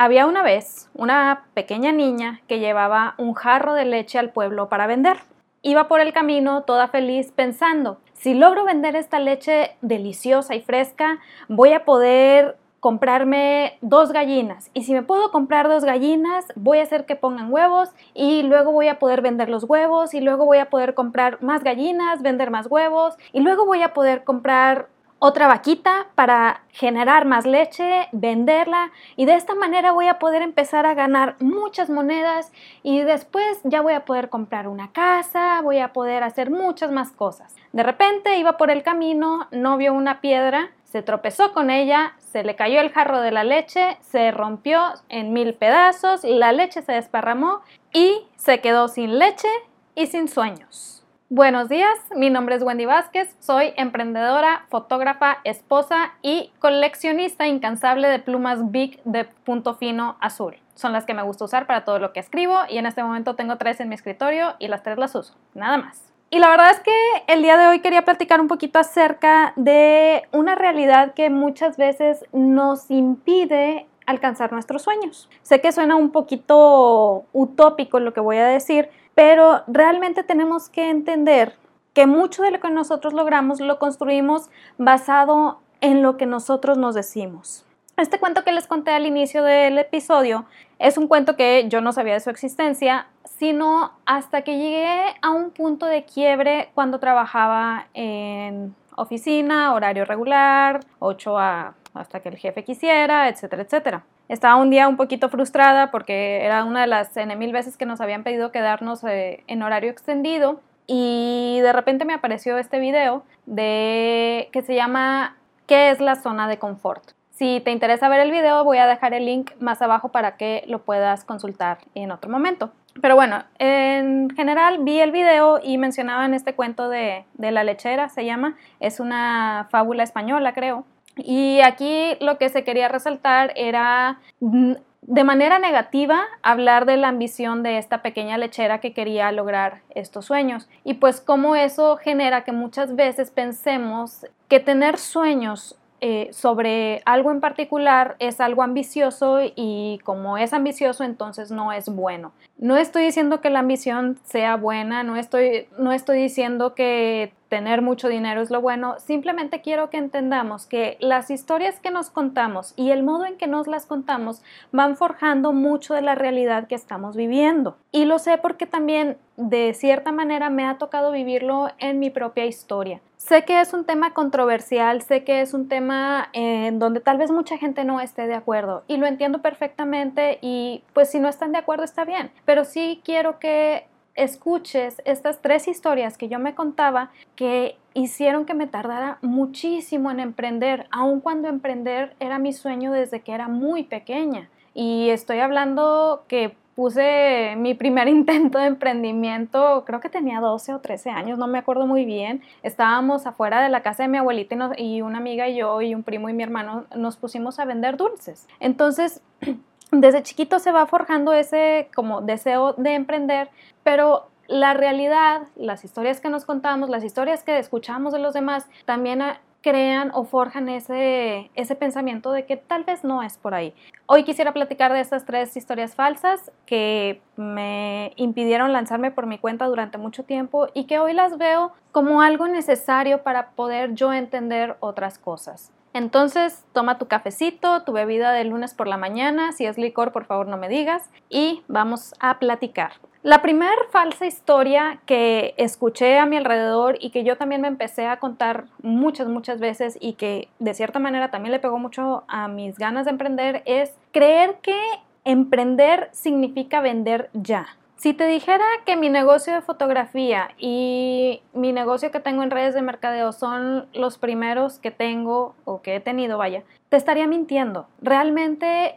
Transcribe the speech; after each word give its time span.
Había 0.00 0.26
una 0.26 0.44
vez 0.44 0.88
una 0.94 1.46
pequeña 1.54 1.90
niña 1.90 2.40
que 2.46 2.60
llevaba 2.60 3.16
un 3.18 3.34
jarro 3.34 3.74
de 3.74 3.84
leche 3.84 4.16
al 4.16 4.30
pueblo 4.30 4.68
para 4.68 4.86
vender. 4.86 5.16
Iba 5.60 5.88
por 5.88 6.00
el 6.00 6.12
camino 6.12 6.62
toda 6.62 6.86
feliz 6.86 7.32
pensando, 7.32 7.98
si 8.12 8.34
logro 8.34 8.64
vender 8.64 8.94
esta 8.94 9.18
leche 9.18 9.76
deliciosa 9.82 10.54
y 10.54 10.60
fresca, 10.60 11.18
voy 11.48 11.72
a 11.72 11.84
poder 11.84 12.58
comprarme 12.78 13.76
dos 13.80 14.12
gallinas 14.12 14.70
y 14.72 14.84
si 14.84 14.92
me 14.92 15.02
puedo 15.02 15.32
comprar 15.32 15.68
dos 15.68 15.84
gallinas 15.84 16.44
voy 16.54 16.78
a 16.78 16.84
hacer 16.84 17.04
que 17.04 17.16
pongan 17.16 17.52
huevos 17.52 17.90
y 18.14 18.44
luego 18.44 18.70
voy 18.70 18.86
a 18.86 19.00
poder 19.00 19.20
vender 19.20 19.48
los 19.48 19.64
huevos 19.64 20.14
y 20.14 20.20
luego 20.20 20.44
voy 20.44 20.58
a 20.58 20.70
poder 20.70 20.94
comprar 20.94 21.42
más 21.42 21.64
gallinas, 21.64 22.22
vender 22.22 22.52
más 22.52 22.68
huevos 22.68 23.16
y 23.32 23.40
luego 23.40 23.66
voy 23.66 23.82
a 23.82 23.94
poder 23.94 24.22
comprar 24.22 24.86
otra 25.18 25.48
vaquita 25.48 26.06
para 26.14 26.62
generar 26.70 27.24
más 27.24 27.44
leche, 27.44 28.08
venderla 28.12 28.92
y 29.16 29.24
de 29.24 29.34
esta 29.34 29.54
manera 29.54 29.92
voy 29.92 30.06
a 30.06 30.18
poder 30.18 30.42
empezar 30.42 30.86
a 30.86 30.94
ganar 30.94 31.36
muchas 31.40 31.90
monedas 31.90 32.52
y 32.82 33.00
después 33.00 33.60
ya 33.64 33.80
voy 33.80 33.94
a 33.94 34.04
poder 34.04 34.28
comprar 34.28 34.68
una 34.68 34.92
casa, 34.92 35.60
voy 35.62 35.78
a 35.78 35.92
poder 35.92 36.22
hacer 36.22 36.50
muchas 36.50 36.92
más 36.92 37.10
cosas. 37.10 37.56
De 37.72 37.82
repente 37.82 38.38
iba 38.38 38.56
por 38.56 38.70
el 38.70 38.82
camino, 38.82 39.48
no 39.50 39.76
vio 39.76 39.92
una 39.92 40.20
piedra, 40.20 40.70
se 40.84 41.02
tropezó 41.02 41.52
con 41.52 41.70
ella, 41.70 42.14
se 42.18 42.44
le 42.44 42.56
cayó 42.56 42.80
el 42.80 42.90
jarro 42.90 43.20
de 43.20 43.32
la 43.32 43.44
leche, 43.44 43.98
se 44.00 44.30
rompió 44.30 44.80
en 45.08 45.32
mil 45.32 45.54
pedazos, 45.54 46.24
la 46.24 46.52
leche 46.52 46.82
se 46.82 46.92
desparramó 46.92 47.60
y 47.92 48.22
se 48.36 48.60
quedó 48.60 48.88
sin 48.88 49.18
leche 49.18 49.48
y 49.94 50.06
sin 50.06 50.28
sueños. 50.28 50.97
Buenos 51.30 51.68
días, 51.68 51.94
mi 52.16 52.30
nombre 52.30 52.54
es 52.54 52.62
Wendy 52.62 52.86
Vázquez, 52.86 53.36
soy 53.38 53.74
emprendedora, 53.76 54.64
fotógrafa, 54.70 55.40
esposa 55.44 56.14
y 56.22 56.50
coleccionista 56.58 57.46
incansable 57.46 58.08
de 58.08 58.18
plumas 58.18 58.70
Big 58.70 58.98
de 59.04 59.24
punto 59.24 59.74
fino 59.74 60.16
azul. 60.22 60.56
Son 60.74 60.94
las 60.94 61.04
que 61.04 61.12
me 61.12 61.22
gusta 61.22 61.44
usar 61.44 61.66
para 61.66 61.84
todo 61.84 61.98
lo 61.98 62.14
que 62.14 62.20
escribo 62.20 62.56
y 62.70 62.78
en 62.78 62.86
este 62.86 63.02
momento 63.02 63.34
tengo 63.36 63.58
tres 63.58 63.78
en 63.80 63.90
mi 63.90 63.94
escritorio 63.94 64.54
y 64.58 64.68
las 64.68 64.82
tres 64.82 64.96
las 64.96 65.14
uso, 65.14 65.36
nada 65.52 65.76
más. 65.76 66.14
Y 66.30 66.38
la 66.38 66.48
verdad 66.48 66.70
es 66.70 66.80
que 66.80 66.94
el 67.26 67.42
día 67.42 67.58
de 67.58 67.66
hoy 67.66 67.80
quería 67.80 68.06
platicar 68.06 68.40
un 68.40 68.48
poquito 68.48 68.78
acerca 68.78 69.52
de 69.56 70.26
una 70.32 70.54
realidad 70.54 71.12
que 71.12 71.28
muchas 71.28 71.76
veces 71.76 72.24
nos 72.32 72.90
impide 72.90 73.86
alcanzar 74.06 74.50
nuestros 74.52 74.80
sueños. 74.80 75.28
Sé 75.42 75.60
que 75.60 75.72
suena 75.72 75.94
un 75.94 76.10
poquito 76.10 77.26
utópico 77.34 78.00
lo 78.00 78.14
que 78.14 78.20
voy 78.20 78.38
a 78.38 78.46
decir, 78.46 78.88
pero 79.18 79.64
realmente 79.66 80.22
tenemos 80.22 80.68
que 80.68 80.90
entender 80.90 81.56
que 81.92 82.06
mucho 82.06 82.44
de 82.44 82.52
lo 82.52 82.60
que 82.60 82.70
nosotros 82.70 83.14
logramos 83.14 83.58
lo 83.58 83.80
construimos 83.80 84.48
basado 84.76 85.58
en 85.80 86.04
lo 86.04 86.16
que 86.16 86.24
nosotros 86.24 86.78
nos 86.78 86.94
decimos. 86.94 87.66
Este 87.96 88.20
cuento 88.20 88.44
que 88.44 88.52
les 88.52 88.68
conté 88.68 88.92
al 88.92 89.06
inicio 89.06 89.42
del 89.42 89.76
episodio 89.76 90.44
es 90.78 90.96
un 90.98 91.08
cuento 91.08 91.34
que 91.34 91.66
yo 91.68 91.80
no 91.80 91.90
sabía 91.90 92.14
de 92.14 92.20
su 92.20 92.30
existencia, 92.30 93.08
sino 93.24 93.90
hasta 94.06 94.42
que 94.42 94.56
llegué 94.56 95.16
a 95.20 95.30
un 95.30 95.50
punto 95.50 95.86
de 95.86 96.04
quiebre 96.04 96.70
cuando 96.76 97.00
trabajaba 97.00 97.88
en 97.94 98.76
oficina, 98.94 99.74
horario 99.74 100.04
regular, 100.04 100.78
8 101.00 101.38
a 101.40 101.74
hasta 101.94 102.20
que 102.20 102.28
el 102.28 102.36
jefe 102.36 102.64
quisiera, 102.64 103.28
etcétera, 103.28 103.62
etcétera. 103.62 104.04
Estaba 104.28 104.56
un 104.56 104.70
día 104.70 104.88
un 104.88 104.96
poquito 104.96 105.28
frustrada 105.28 105.90
porque 105.90 106.44
era 106.44 106.64
una 106.64 106.82
de 106.82 106.86
las 106.86 107.16
N 107.16 107.34
mil 107.36 107.52
veces 107.52 107.76
que 107.76 107.86
nos 107.86 108.00
habían 108.00 108.24
pedido 108.24 108.52
quedarnos 108.52 109.02
eh, 109.04 109.42
en 109.46 109.62
horario 109.62 109.90
extendido 109.90 110.60
y 110.86 111.60
de 111.62 111.72
repente 111.72 112.04
me 112.04 112.14
apareció 112.14 112.58
este 112.58 112.78
video 112.78 113.22
de 113.46 114.48
que 114.52 114.62
se 114.62 114.74
llama 114.74 115.36
¿Qué 115.66 115.90
es 115.90 116.00
la 116.00 116.16
zona 116.16 116.48
de 116.48 116.58
confort? 116.58 117.12
Si 117.30 117.60
te 117.60 117.70
interesa 117.70 118.08
ver 118.08 118.20
el 118.20 118.32
video, 118.32 118.64
voy 118.64 118.78
a 118.78 118.86
dejar 118.86 119.14
el 119.14 119.26
link 119.26 119.52
más 119.60 119.80
abajo 119.80 120.08
para 120.08 120.36
que 120.36 120.64
lo 120.66 120.80
puedas 120.80 121.24
consultar 121.24 121.78
en 121.94 122.10
otro 122.10 122.30
momento. 122.30 122.72
Pero 123.00 123.14
bueno, 123.14 123.44
en 123.58 124.30
general 124.30 124.78
vi 124.80 124.98
el 124.98 125.12
video 125.12 125.60
y 125.62 125.78
mencionaban 125.78 126.34
este 126.34 126.54
cuento 126.54 126.88
de, 126.88 127.26
de 127.34 127.52
la 127.52 127.62
lechera, 127.62 128.08
se 128.08 128.24
llama. 128.24 128.56
Es 128.80 128.98
una 128.98 129.68
fábula 129.70 130.02
española, 130.02 130.52
creo. 130.52 130.84
Y 131.18 131.60
aquí 131.60 132.16
lo 132.20 132.38
que 132.38 132.48
se 132.48 132.64
quería 132.64 132.88
resaltar 132.88 133.52
era 133.56 134.20
mm, 134.40 134.74
de 135.02 135.24
manera 135.24 135.58
negativa 135.58 136.22
hablar 136.42 136.84
de 136.84 136.98
la 136.98 137.08
ambición 137.08 137.62
de 137.62 137.78
esta 137.78 138.02
pequeña 138.02 138.36
lechera 138.36 138.80
que 138.80 138.92
quería 138.92 139.32
lograr 139.32 139.80
estos 139.94 140.26
sueños. 140.26 140.68
Y 140.84 140.94
pues 140.94 141.20
cómo 141.20 141.56
eso 141.56 141.96
genera 141.96 142.44
que 142.44 142.52
muchas 142.52 142.94
veces 142.94 143.30
pensemos 143.30 144.26
que 144.48 144.60
tener 144.60 144.98
sueños 144.98 145.77
eh, 146.00 146.28
sobre 146.32 147.02
algo 147.06 147.30
en 147.32 147.40
particular 147.40 148.16
es 148.18 148.40
algo 148.40 148.62
ambicioso 148.62 149.40
y 149.42 150.00
como 150.04 150.38
es 150.38 150.52
ambicioso 150.52 151.04
entonces 151.04 151.50
no 151.50 151.72
es 151.72 151.88
bueno. 151.88 152.32
No 152.56 152.76
estoy 152.76 153.04
diciendo 153.04 153.40
que 153.40 153.50
la 153.50 153.60
ambición 153.60 154.18
sea 154.24 154.56
buena, 154.56 155.02
no 155.02 155.16
estoy, 155.16 155.68
no 155.78 155.92
estoy 155.92 156.18
diciendo 156.18 156.74
que 156.74 157.32
tener 157.48 157.82
mucho 157.82 158.08
dinero 158.08 158.40
es 158.42 158.50
lo 158.50 158.60
bueno, 158.60 158.96
simplemente 158.98 159.60
quiero 159.60 159.90
que 159.90 159.96
entendamos 159.96 160.66
que 160.66 160.96
las 161.00 161.30
historias 161.30 161.80
que 161.80 161.90
nos 161.90 162.10
contamos 162.10 162.74
y 162.76 162.90
el 162.90 163.02
modo 163.02 163.26
en 163.26 163.36
que 163.36 163.46
nos 163.46 163.66
las 163.66 163.86
contamos 163.86 164.42
van 164.70 164.96
forjando 164.96 165.52
mucho 165.52 165.94
de 165.94 166.02
la 166.02 166.14
realidad 166.14 166.66
que 166.66 166.74
estamos 166.74 167.16
viviendo. 167.16 167.76
Y 167.90 168.04
lo 168.04 168.18
sé 168.18 168.38
porque 168.38 168.66
también 168.66 169.16
de 169.36 169.72
cierta 169.74 170.12
manera 170.12 170.50
me 170.50 170.66
ha 170.66 170.78
tocado 170.78 171.10
vivirlo 171.10 171.68
en 171.78 171.98
mi 171.98 172.10
propia 172.10 172.44
historia. 172.46 173.00
Sé 173.18 173.44
que 173.44 173.60
es 173.60 173.72
un 173.72 173.84
tema 173.84 174.14
controversial, 174.14 175.02
sé 175.02 175.24
que 175.24 175.40
es 175.40 175.52
un 175.52 175.68
tema 175.68 176.28
en 176.32 176.78
donde 176.78 177.00
tal 177.00 177.18
vez 177.18 177.32
mucha 177.32 177.58
gente 177.58 177.84
no 177.84 178.00
esté 178.00 178.28
de 178.28 178.34
acuerdo 178.34 178.84
y 178.86 178.96
lo 178.96 179.06
entiendo 179.06 179.42
perfectamente 179.42 180.38
y 180.40 180.84
pues 180.92 181.10
si 181.10 181.18
no 181.18 181.28
están 181.28 181.50
de 181.50 181.58
acuerdo 181.58 181.82
está 181.82 182.04
bien, 182.04 182.30
pero 182.44 182.64
sí 182.64 183.02
quiero 183.04 183.40
que 183.40 183.88
escuches 184.14 185.02
estas 185.04 185.42
tres 185.42 185.66
historias 185.66 186.16
que 186.16 186.28
yo 186.28 186.38
me 186.38 186.54
contaba 186.54 187.10
que 187.34 187.76
hicieron 187.92 188.46
que 188.46 188.54
me 188.54 188.68
tardara 188.68 189.18
muchísimo 189.20 190.12
en 190.12 190.20
emprender, 190.20 190.86
aun 190.92 191.20
cuando 191.20 191.48
emprender 191.48 192.14
era 192.20 192.38
mi 192.38 192.52
sueño 192.52 192.92
desde 192.92 193.20
que 193.20 193.32
era 193.32 193.48
muy 193.48 193.82
pequeña. 193.82 194.48
Y 194.74 195.10
estoy 195.10 195.40
hablando 195.40 196.24
que 196.28 196.56
puse 196.78 197.56
mi 197.56 197.74
primer 197.74 198.06
intento 198.18 198.56
de 198.60 198.66
emprendimiento, 198.66 199.82
creo 199.84 199.98
que 199.98 200.08
tenía 200.08 200.38
12 200.38 200.74
o 200.74 200.78
13 200.78 201.10
años, 201.10 201.36
no 201.36 201.48
me 201.48 201.58
acuerdo 201.58 201.88
muy 201.88 202.04
bien. 202.04 202.40
Estábamos 202.62 203.26
afuera 203.26 203.60
de 203.60 203.68
la 203.68 203.82
casa 203.82 204.04
de 204.04 204.08
mi 204.08 204.16
abuelita 204.16 204.70
y, 204.76 204.98
y 204.98 205.02
una 205.02 205.18
amiga 205.18 205.48
y 205.48 205.56
yo 205.56 205.82
y 205.82 205.92
un 205.92 206.04
primo 206.04 206.28
y 206.28 206.34
mi 206.34 206.44
hermano 206.44 206.86
nos 206.94 207.16
pusimos 207.16 207.58
a 207.58 207.64
vender 207.64 207.96
dulces. 207.96 208.46
Entonces, 208.60 209.22
desde 209.90 210.22
chiquito 210.22 210.60
se 210.60 210.70
va 210.70 210.86
forjando 210.86 211.32
ese 211.32 211.88
como 211.96 212.20
deseo 212.20 212.74
de 212.74 212.94
emprender, 212.94 213.50
pero 213.82 214.28
la 214.46 214.72
realidad, 214.72 215.48
las 215.56 215.84
historias 215.84 216.20
que 216.20 216.30
nos 216.30 216.44
contamos, 216.44 216.90
las 216.90 217.02
historias 217.02 217.42
que 217.42 217.58
escuchamos 217.58 218.12
de 218.12 218.20
los 218.20 218.34
demás, 218.34 218.68
también 218.84 219.20
crean 219.62 220.10
o 220.14 220.24
forjan 220.24 220.68
ese, 220.68 221.50
ese 221.54 221.74
pensamiento 221.74 222.32
de 222.32 222.46
que 222.46 222.56
tal 222.56 222.84
vez 222.84 223.04
no 223.04 223.22
es 223.22 223.36
por 223.36 223.54
ahí. 223.54 223.74
Hoy 224.06 224.24
quisiera 224.24 224.52
platicar 224.52 224.92
de 224.92 225.00
estas 225.00 225.24
tres 225.24 225.56
historias 225.56 225.94
falsas 225.94 226.52
que 226.66 227.20
me 227.36 228.12
impidieron 228.16 228.72
lanzarme 228.72 229.10
por 229.10 229.26
mi 229.26 229.38
cuenta 229.38 229.66
durante 229.66 229.98
mucho 229.98 230.24
tiempo 230.24 230.68
y 230.74 230.84
que 230.84 230.98
hoy 230.98 231.12
las 231.12 231.38
veo 231.38 231.72
como 231.92 232.22
algo 232.22 232.48
necesario 232.48 233.22
para 233.22 233.50
poder 233.50 233.94
yo 233.94 234.12
entender 234.12 234.76
otras 234.80 235.18
cosas. 235.18 235.72
Entonces, 235.94 236.64
toma 236.72 236.98
tu 236.98 237.08
cafecito, 237.08 237.82
tu 237.82 237.92
bebida 237.92 238.32
de 238.32 238.44
lunes 238.44 238.74
por 238.74 238.86
la 238.86 238.98
mañana, 238.98 239.52
si 239.52 239.66
es 239.66 239.78
licor, 239.78 240.12
por 240.12 240.26
favor 240.26 240.46
no 240.46 240.56
me 240.56 240.68
digas, 240.68 241.10
y 241.28 241.62
vamos 241.66 242.14
a 242.20 242.38
platicar. 242.38 242.92
La 243.28 243.42
primera 243.42 243.76
falsa 243.90 244.24
historia 244.24 245.00
que 245.04 245.52
escuché 245.58 246.16
a 246.16 246.24
mi 246.24 246.38
alrededor 246.38 246.96
y 246.98 247.10
que 247.10 247.24
yo 247.24 247.36
también 247.36 247.60
me 247.60 247.68
empecé 247.68 248.06
a 248.06 248.18
contar 248.18 248.68
muchas, 248.80 249.28
muchas 249.28 249.60
veces 249.60 249.98
y 250.00 250.14
que 250.14 250.48
de 250.60 250.72
cierta 250.72 250.98
manera 250.98 251.30
también 251.30 251.52
le 251.52 251.58
pegó 251.58 251.78
mucho 251.78 252.24
a 252.26 252.48
mis 252.48 252.78
ganas 252.78 253.04
de 253.04 253.10
emprender 253.10 253.62
es 253.66 253.92
creer 254.12 254.56
que 254.62 254.80
emprender 255.26 256.08
significa 256.12 256.80
vender 256.80 257.28
ya. 257.34 257.66
Si 257.96 258.14
te 258.14 258.26
dijera 258.26 258.64
que 258.86 258.96
mi 258.96 259.10
negocio 259.10 259.52
de 259.52 259.60
fotografía 259.60 260.52
y 260.56 261.42
mi 261.52 261.74
negocio 261.74 262.10
que 262.10 262.20
tengo 262.20 262.42
en 262.42 262.50
redes 262.50 262.72
de 262.72 262.80
mercadeo 262.80 263.32
son 263.32 263.88
los 263.92 264.16
primeros 264.16 264.78
que 264.78 264.90
tengo 264.90 265.54
o 265.66 265.82
que 265.82 265.96
he 265.96 266.00
tenido, 266.00 266.38
vaya, 266.38 266.62
te 266.88 266.96
estaría 266.96 267.26
mintiendo. 267.26 267.88
Realmente 268.00 268.96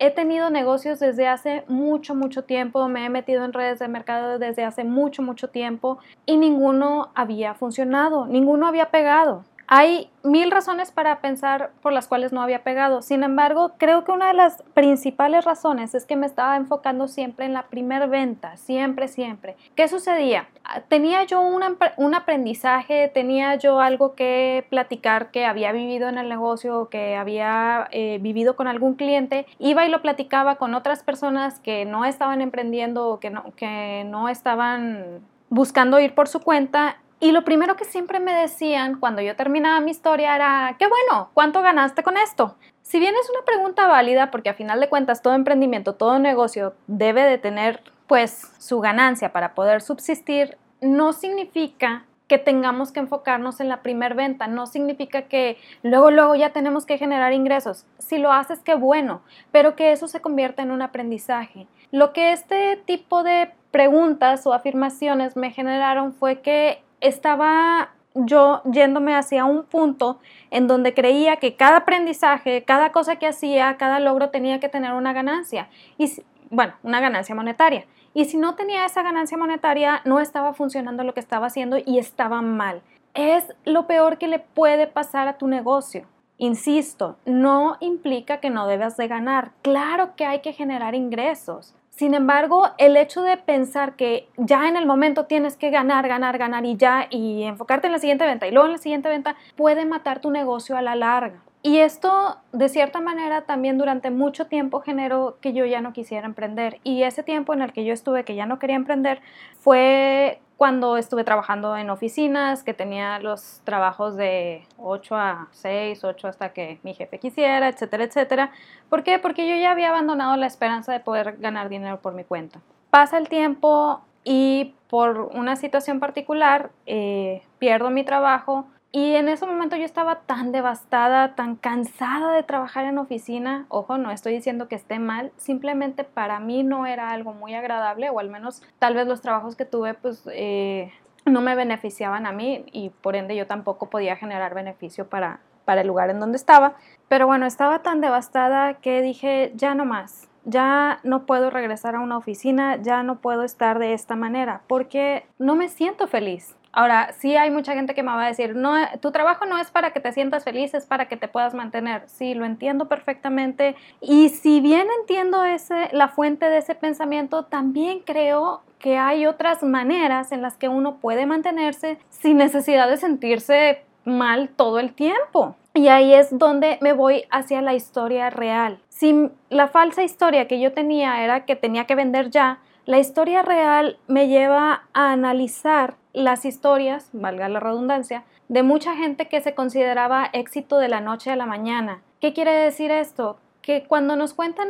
he, 0.00 0.10
tenido 0.10 0.50
negocios 0.50 0.98
desde 0.98 1.28
hace 1.28 1.64
mucho, 1.68 2.14
mucho 2.14 2.44
tiempo, 2.44 2.88
me 2.88 3.04
he 3.04 3.10
metido 3.10 3.44
en 3.44 3.52
redes 3.52 3.78
de 3.78 3.88
mercadeo 3.88 4.38
desde 4.38 4.64
hace 4.64 4.82
mucho, 4.82 5.22
mucho 5.22 5.48
tiempo 5.48 5.98
y 6.26 6.36
ninguno 6.36 7.10
había 7.14 7.54
funcionado, 7.54 8.26
ninguno 8.26 8.66
había 8.66 8.90
pegado 8.90 9.44
Hay 9.72 10.10
mil 10.24 10.50
razones 10.50 10.90
para 10.90 11.20
pensar 11.20 11.70
por 11.80 11.92
las 11.92 12.08
cuales 12.08 12.32
no 12.32 12.42
había 12.42 12.64
pegado. 12.64 13.02
Sin 13.02 13.22
embargo, 13.22 13.74
creo 13.78 14.02
que 14.02 14.10
una 14.10 14.26
de 14.26 14.34
las 14.34 14.64
principales 14.74 15.44
razones 15.44 15.94
es 15.94 16.06
que 16.06 16.16
me 16.16 16.26
estaba 16.26 16.56
enfocando 16.56 17.06
siempre 17.06 17.46
en 17.46 17.52
la 17.52 17.68
primer 17.68 18.08
venta, 18.08 18.56
siempre, 18.56 19.06
siempre. 19.06 19.54
¿Qué 19.76 19.86
sucedía? 19.86 20.48
Tenía 20.88 21.22
yo 21.22 21.40
un, 21.40 22.14
aprendizaje, 22.16 23.12
tenía 23.14 23.54
yo 23.54 23.78
algo 23.78 24.16
que 24.16 24.66
platicar 24.70 25.30
que 25.30 25.44
había 25.44 25.70
vivido 25.70 26.08
en 26.08 26.18
el 26.18 26.28
negocio, 26.28 26.88
que 26.88 27.14
había 27.14 27.86
eh, 27.92 28.18
vivido 28.20 28.56
con 28.56 28.66
algún 28.66 28.94
cliente, 28.94 29.46
iba 29.60 29.86
y 29.86 29.88
lo 29.88 30.02
platicaba 30.02 30.56
con 30.56 30.74
otras 30.74 31.04
personas 31.04 31.60
que 31.60 31.84
no 31.84 32.04
estaban 32.04 32.40
emprendiendo 32.40 33.08
o 33.08 33.20
que 33.20 34.02
no 34.04 34.28
estaban 34.28 35.20
buscando 35.48 36.00
ir 36.00 36.12
por 36.12 36.26
su 36.26 36.40
cuenta 36.40 36.96
y 37.20 37.32
lo 37.32 37.44
primero 37.44 37.76
que 37.76 37.84
siempre 37.84 38.18
me 38.18 38.34
decían 38.34 38.98
cuando 38.98 39.20
yo 39.20 39.36
terminaba 39.36 39.80
mi 39.80 39.90
historia 39.90 40.34
era, 40.34 40.76
qué 40.78 40.86
bueno, 40.88 41.30
¿cuánto 41.34 41.60
ganaste 41.62 42.02
con 42.02 42.16
esto? 42.16 42.56
Si 42.82 42.98
bien 42.98 43.14
es 43.14 43.30
una 43.30 43.44
pregunta 43.44 43.86
válida, 43.86 44.30
porque 44.30 44.48
a 44.48 44.54
final 44.54 44.80
de 44.80 44.88
cuentas 44.88 45.22
todo 45.22 45.34
emprendimiento, 45.34 45.94
todo 45.94 46.18
negocio 46.18 46.74
debe 46.86 47.22
de 47.22 47.38
tener 47.38 47.82
pues 48.06 48.50
su 48.58 48.80
ganancia 48.80 49.32
para 49.32 49.54
poder 49.54 49.82
subsistir, 49.82 50.56
no 50.80 51.12
significa 51.12 52.06
que 52.26 52.38
tengamos 52.38 52.92
que 52.92 53.00
enfocarnos 53.00 53.60
en 53.60 53.68
la 53.68 53.82
primer 53.82 54.14
venta, 54.14 54.46
no 54.46 54.66
significa 54.66 55.22
que 55.22 55.58
luego, 55.82 56.10
luego 56.10 56.36
ya 56.36 56.50
tenemos 56.50 56.86
que 56.86 56.96
generar 56.96 57.32
ingresos. 57.32 57.86
Si 57.98 58.18
lo 58.18 58.32
haces, 58.32 58.60
qué 58.60 58.74
bueno, 58.74 59.22
pero 59.50 59.76
que 59.76 59.92
eso 59.92 60.08
se 60.08 60.20
convierta 60.20 60.62
en 60.62 60.70
un 60.70 60.80
aprendizaje. 60.80 61.66
Lo 61.90 62.12
que 62.12 62.32
este 62.32 62.76
tipo 62.86 63.24
de 63.24 63.52
preguntas 63.72 64.46
o 64.46 64.52
afirmaciones 64.52 65.36
me 65.36 65.50
generaron 65.50 66.12
fue 66.12 66.40
que 66.40 66.82
estaba 67.00 67.90
yo 68.14 68.62
yéndome 68.64 69.14
hacia 69.14 69.44
un 69.44 69.64
punto 69.64 70.18
en 70.50 70.66
donde 70.66 70.94
creía 70.94 71.36
que 71.36 71.56
cada 71.56 71.78
aprendizaje, 71.78 72.64
cada 72.64 72.92
cosa 72.92 73.16
que 73.16 73.26
hacía, 73.26 73.76
cada 73.76 74.00
logro 74.00 74.30
tenía 74.30 74.60
que 74.60 74.68
tener 74.68 74.92
una 74.92 75.12
ganancia. 75.12 75.68
Y 75.96 76.10
bueno, 76.50 76.74
una 76.82 77.00
ganancia 77.00 77.34
monetaria. 77.34 77.86
Y 78.12 78.24
si 78.24 78.36
no 78.36 78.56
tenía 78.56 78.84
esa 78.84 79.02
ganancia 79.02 79.38
monetaria, 79.38 80.02
no 80.04 80.18
estaba 80.18 80.52
funcionando 80.52 81.04
lo 81.04 81.14
que 81.14 81.20
estaba 81.20 81.46
haciendo 81.46 81.78
y 81.78 81.98
estaba 81.98 82.42
mal. 82.42 82.82
Es 83.14 83.44
lo 83.64 83.86
peor 83.86 84.18
que 84.18 84.26
le 84.26 84.40
puede 84.40 84.86
pasar 84.86 85.28
a 85.28 85.38
tu 85.38 85.46
negocio. 85.46 86.06
Insisto, 86.36 87.18
no 87.26 87.76
implica 87.80 88.38
que 88.38 88.50
no 88.50 88.66
debas 88.66 88.96
de 88.96 89.06
ganar. 89.06 89.52
Claro 89.62 90.16
que 90.16 90.24
hay 90.24 90.40
que 90.40 90.52
generar 90.52 90.94
ingresos. 90.94 91.74
Sin 92.00 92.14
embargo, 92.14 92.70
el 92.78 92.96
hecho 92.96 93.20
de 93.20 93.36
pensar 93.36 93.94
que 93.94 94.26
ya 94.38 94.66
en 94.70 94.78
el 94.78 94.86
momento 94.86 95.26
tienes 95.26 95.58
que 95.58 95.68
ganar, 95.68 96.08
ganar, 96.08 96.38
ganar 96.38 96.64
y 96.64 96.78
ya 96.78 97.06
y 97.10 97.42
enfocarte 97.42 97.88
en 97.88 97.92
la 97.92 97.98
siguiente 97.98 98.24
venta 98.24 98.46
y 98.46 98.52
luego 98.52 98.68
en 98.68 98.72
la 98.72 98.78
siguiente 98.78 99.10
venta 99.10 99.36
puede 99.54 99.84
matar 99.84 100.22
tu 100.22 100.30
negocio 100.30 100.78
a 100.78 100.80
la 100.80 100.94
larga. 100.94 101.42
Y 101.62 101.80
esto, 101.80 102.38
de 102.52 102.70
cierta 102.70 103.02
manera, 103.02 103.42
también 103.42 103.76
durante 103.76 104.10
mucho 104.10 104.46
tiempo 104.46 104.80
generó 104.80 105.36
que 105.42 105.52
yo 105.52 105.66
ya 105.66 105.82
no 105.82 105.92
quisiera 105.92 106.24
emprender. 106.24 106.78
Y 106.84 107.02
ese 107.02 107.22
tiempo 107.22 107.52
en 107.52 107.60
el 107.60 107.74
que 107.74 107.84
yo 107.84 107.92
estuve 107.92 108.24
que 108.24 108.34
ya 108.34 108.46
no 108.46 108.58
quería 108.58 108.76
emprender 108.76 109.20
fue 109.58 110.40
cuando 110.60 110.98
estuve 110.98 111.24
trabajando 111.24 111.74
en 111.74 111.88
oficinas, 111.88 112.62
que 112.62 112.74
tenía 112.74 113.18
los 113.18 113.62
trabajos 113.64 114.14
de 114.18 114.66
8 114.76 115.16
a 115.16 115.48
6, 115.52 116.04
8 116.04 116.28
hasta 116.28 116.52
que 116.52 116.78
mi 116.82 116.92
jefe 116.92 117.18
quisiera, 117.18 117.66
etcétera, 117.66 118.04
etcétera. 118.04 118.52
¿Por 118.90 119.02
qué? 119.02 119.18
Porque 119.18 119.48
yo 119.48 119.56
ya 119.56 119.70
había 119.70 119.88
abandonado 119.88 120.36
la 120.36 120.46
esperanza 120.46 120.92
de 120.92 121.00
poder 121.00 121.38
ganar 121.38 121.70
dinero 121.70 122.02
por 122.02 122.12
mi 122.12 122.24
cuenta. 122.24 122.60
Pasa 122.90 123.16
el 123.16 123.30
tiempo 123.30 124.02
y 124.22 124.74
por 124.90 125.30
una 125.34 125.56
situación 125.56 125.98
particular 125.98 126.72
eh, 126.84 127.40
pierdo 127.58 127.88
mi 127.88 128.04
trabajo, 128.04 128.66
y 128.92 129.14
en 129.14 129.28
ese 129.28 129.46
momento 129.46 129.76
yo 129.76 129.84
estaba 129.84 130.22
tan 130.22 130.50
devastada, 130.50 131.36
tan 131.36 131.54
cansada 131.54 132.32
de 132.32 132.42
trabajar 132.42 132.86
en 132.86 132.98
oficina. 132.98 133.66
Ojo, 133.68 133.98
no 133.98 134.10
estoy 134.10 134.34
diciendo 134.34 134.66
que 134.66 134.74
esté 134.74 134.98
mal, 134.98 135.30
simplemente 135.36 136.02
para 136.02 136.40
mí 136.40 136.64
no 136.64 136.86
era 136.86 137.10
algo 137.10 137.32
muy 137.32 137.54
agradable 137.54 138.10
o 138.10 138.18
al 138.18 138.30
menos 138.30 138.62
tal 138.80 138.94
vez 138.94 139.06
los 139.06 139.20
trabajos 139.20 139.54
que 139.54 139.64
tuve 139.64 139.94
pues 139.94 140.28
eh, 140.32 140.92
no 141.24 141.40
me 141.40 141.54
beneficiaban 141.54 142.26
a 142.26 142.32
mí 142.32 142.64
y 142.72 142.90
por 142.90 143.14
ende 143.14 143.36
yo 143.36 143.46
tampoco 143.46 143.88
podía 143.90 144.16
generar 144.16 144.54
beneficio 144.54 145.08
para, 145.08 145.38
para 145.64 145.82
el 145.82 145.86
lugar 145.86 146.10
en 146.10 146.18
donde 146.18 146.36
estaba. 146.36 146.74
Pero 147.08 147.28
bueno, 147.28 147.46
estaba 147.46 147.82
tan 147.82 148.00
devastada 148.00 148.74
que 148.74 149.02
dije, 149.02 149.52
ya 149.54 149.76
no 149.76 149.84
más, 149.84 150.28
ya 150.44 150.98
no 151.04 151.26
puedo 151.26 151.50
regresar 151.50 151.94
a 151.94 152.00
una 152.00 152.16
oficina, 152.16 152.76
ya 152.76 153.04
no 153.04 153.20
puedo 153.20 153.44
estar 153.44 153.78
de 153.78 153.92
esta 153.92 154.16
manera 154.16 154.62
porque 154.66 155.26
no 155.38 155.54
me 155.54 155.68
siento 155.68 156.08
feliz. 156.08 156.56
Ahora, 156.72 157.12
sí 157.18 157.36
hay 157.36 157.50
mucha 157.50 157.74
gente 157.74 157.94
que 157.94 158.02
me 158.02 158.12
va 158.12 158.24
a 158.24 158.28
decir, 158.28 158.54
no, 158.54 158.74
tu 159.00 159.10
trabajo 159.10 159.44
no 159.44 159.58
es 159.58 159.70
para 159.70 159.92
que 159.92 160.00
te 160.00 160.12
sientas 160.12 160.44
feliz, 160.44 160.72
es 160.74 160.86
para 160.86 161.08
que 161.08 161.16
te 161.16 161.26
puedas 161.26 161.52
mantener. 161.52 162.04
Sí, 162.06 162.34
lo 162.34 162.44
entiendo 162.44 162.86
perfectamente. 162.86 163.74
Y 164.00 164.28
si 164.28 164.60
bien 164.60 164.86
entiendo 165.00 165.44
ese, 165.44 165.88
la 165.92 166.08
fuente 166.08 166.48
de 166.48 166.58
ese 166.58 166.74
pensamiento, 166.74 167.44
también 167.44 168.00
creo 168.00 168.62
que 168.78 168.98
hay 168.98 169.26
otras 169.26 169.62
maneras 169.62 170.32
en 170.32 170.42
las 170.42 170.56
que 170.56 170.68
uno 170.68 170.96
puede 170.96 171.26
mantenerse 171.26 171.98
sin 172.08 172.36
necesidad 172.36 172.88
de 172.88 172.96
sentirse 172.96 173.82
mal 174.04 174.48
todo 174.48 174.78
el 174.78 174.92
tiempo. 174.92 175.56
Y 175.74 175.88
ahí 175.88 176.14
es 176.14 176.36
donde 176.36 176.78
me 176.80 176.92
voy 176.92 177.24
hacia 177.30 177.62
la 177.62 177.74
historia 177.74 178.30
real. 178.30 178.80
Si 178.88 179.30
la 179.50 179.68
falsa 179.68 180.02
historia 180.02 180.48
que 180.48 180.60
yo 180.60 180.72
tenía 180.72 181.22
era 181.22 181.44
que 181.44 181.56
tenía 181.56 181.86
que 181.86 181.94
vender 181.94 182.30
ya, 182.30 182.58
la 182.86 182.98
historia 182.98 183.42
real 183.42 183.98
me 184.08 184.28
lleva 184.28 184.82
a 184.92 185.12
analizar 185.12 185.94
las 186.12 186.44
historias, 186.44 187.08
valga 187.12 187.48
la 187.48 187.60
redundancia, 187.60 188.24
de 188.48 188.62
mucha 188.62 188.96
gente 188.96 189.28
que 189.28 189.40
se 189.40 189.54
consideraba 189.54 190.28
éxito 190.32 190.78
de 190.78 190.88
la 190.88 191.00
noche 191.00 191.30
a 191.30 191.36
la 191.36 191.46
mañana. 191.46 192.02
¿Qué 192.20 192.32
quiere 192.32 192.52
decir 192.52 192.90
esto? 192.90 193.38
Que 193.62 193.84
cuando 193.84 194.16
nos 194.16 194.34
cuentan 194.34 194.68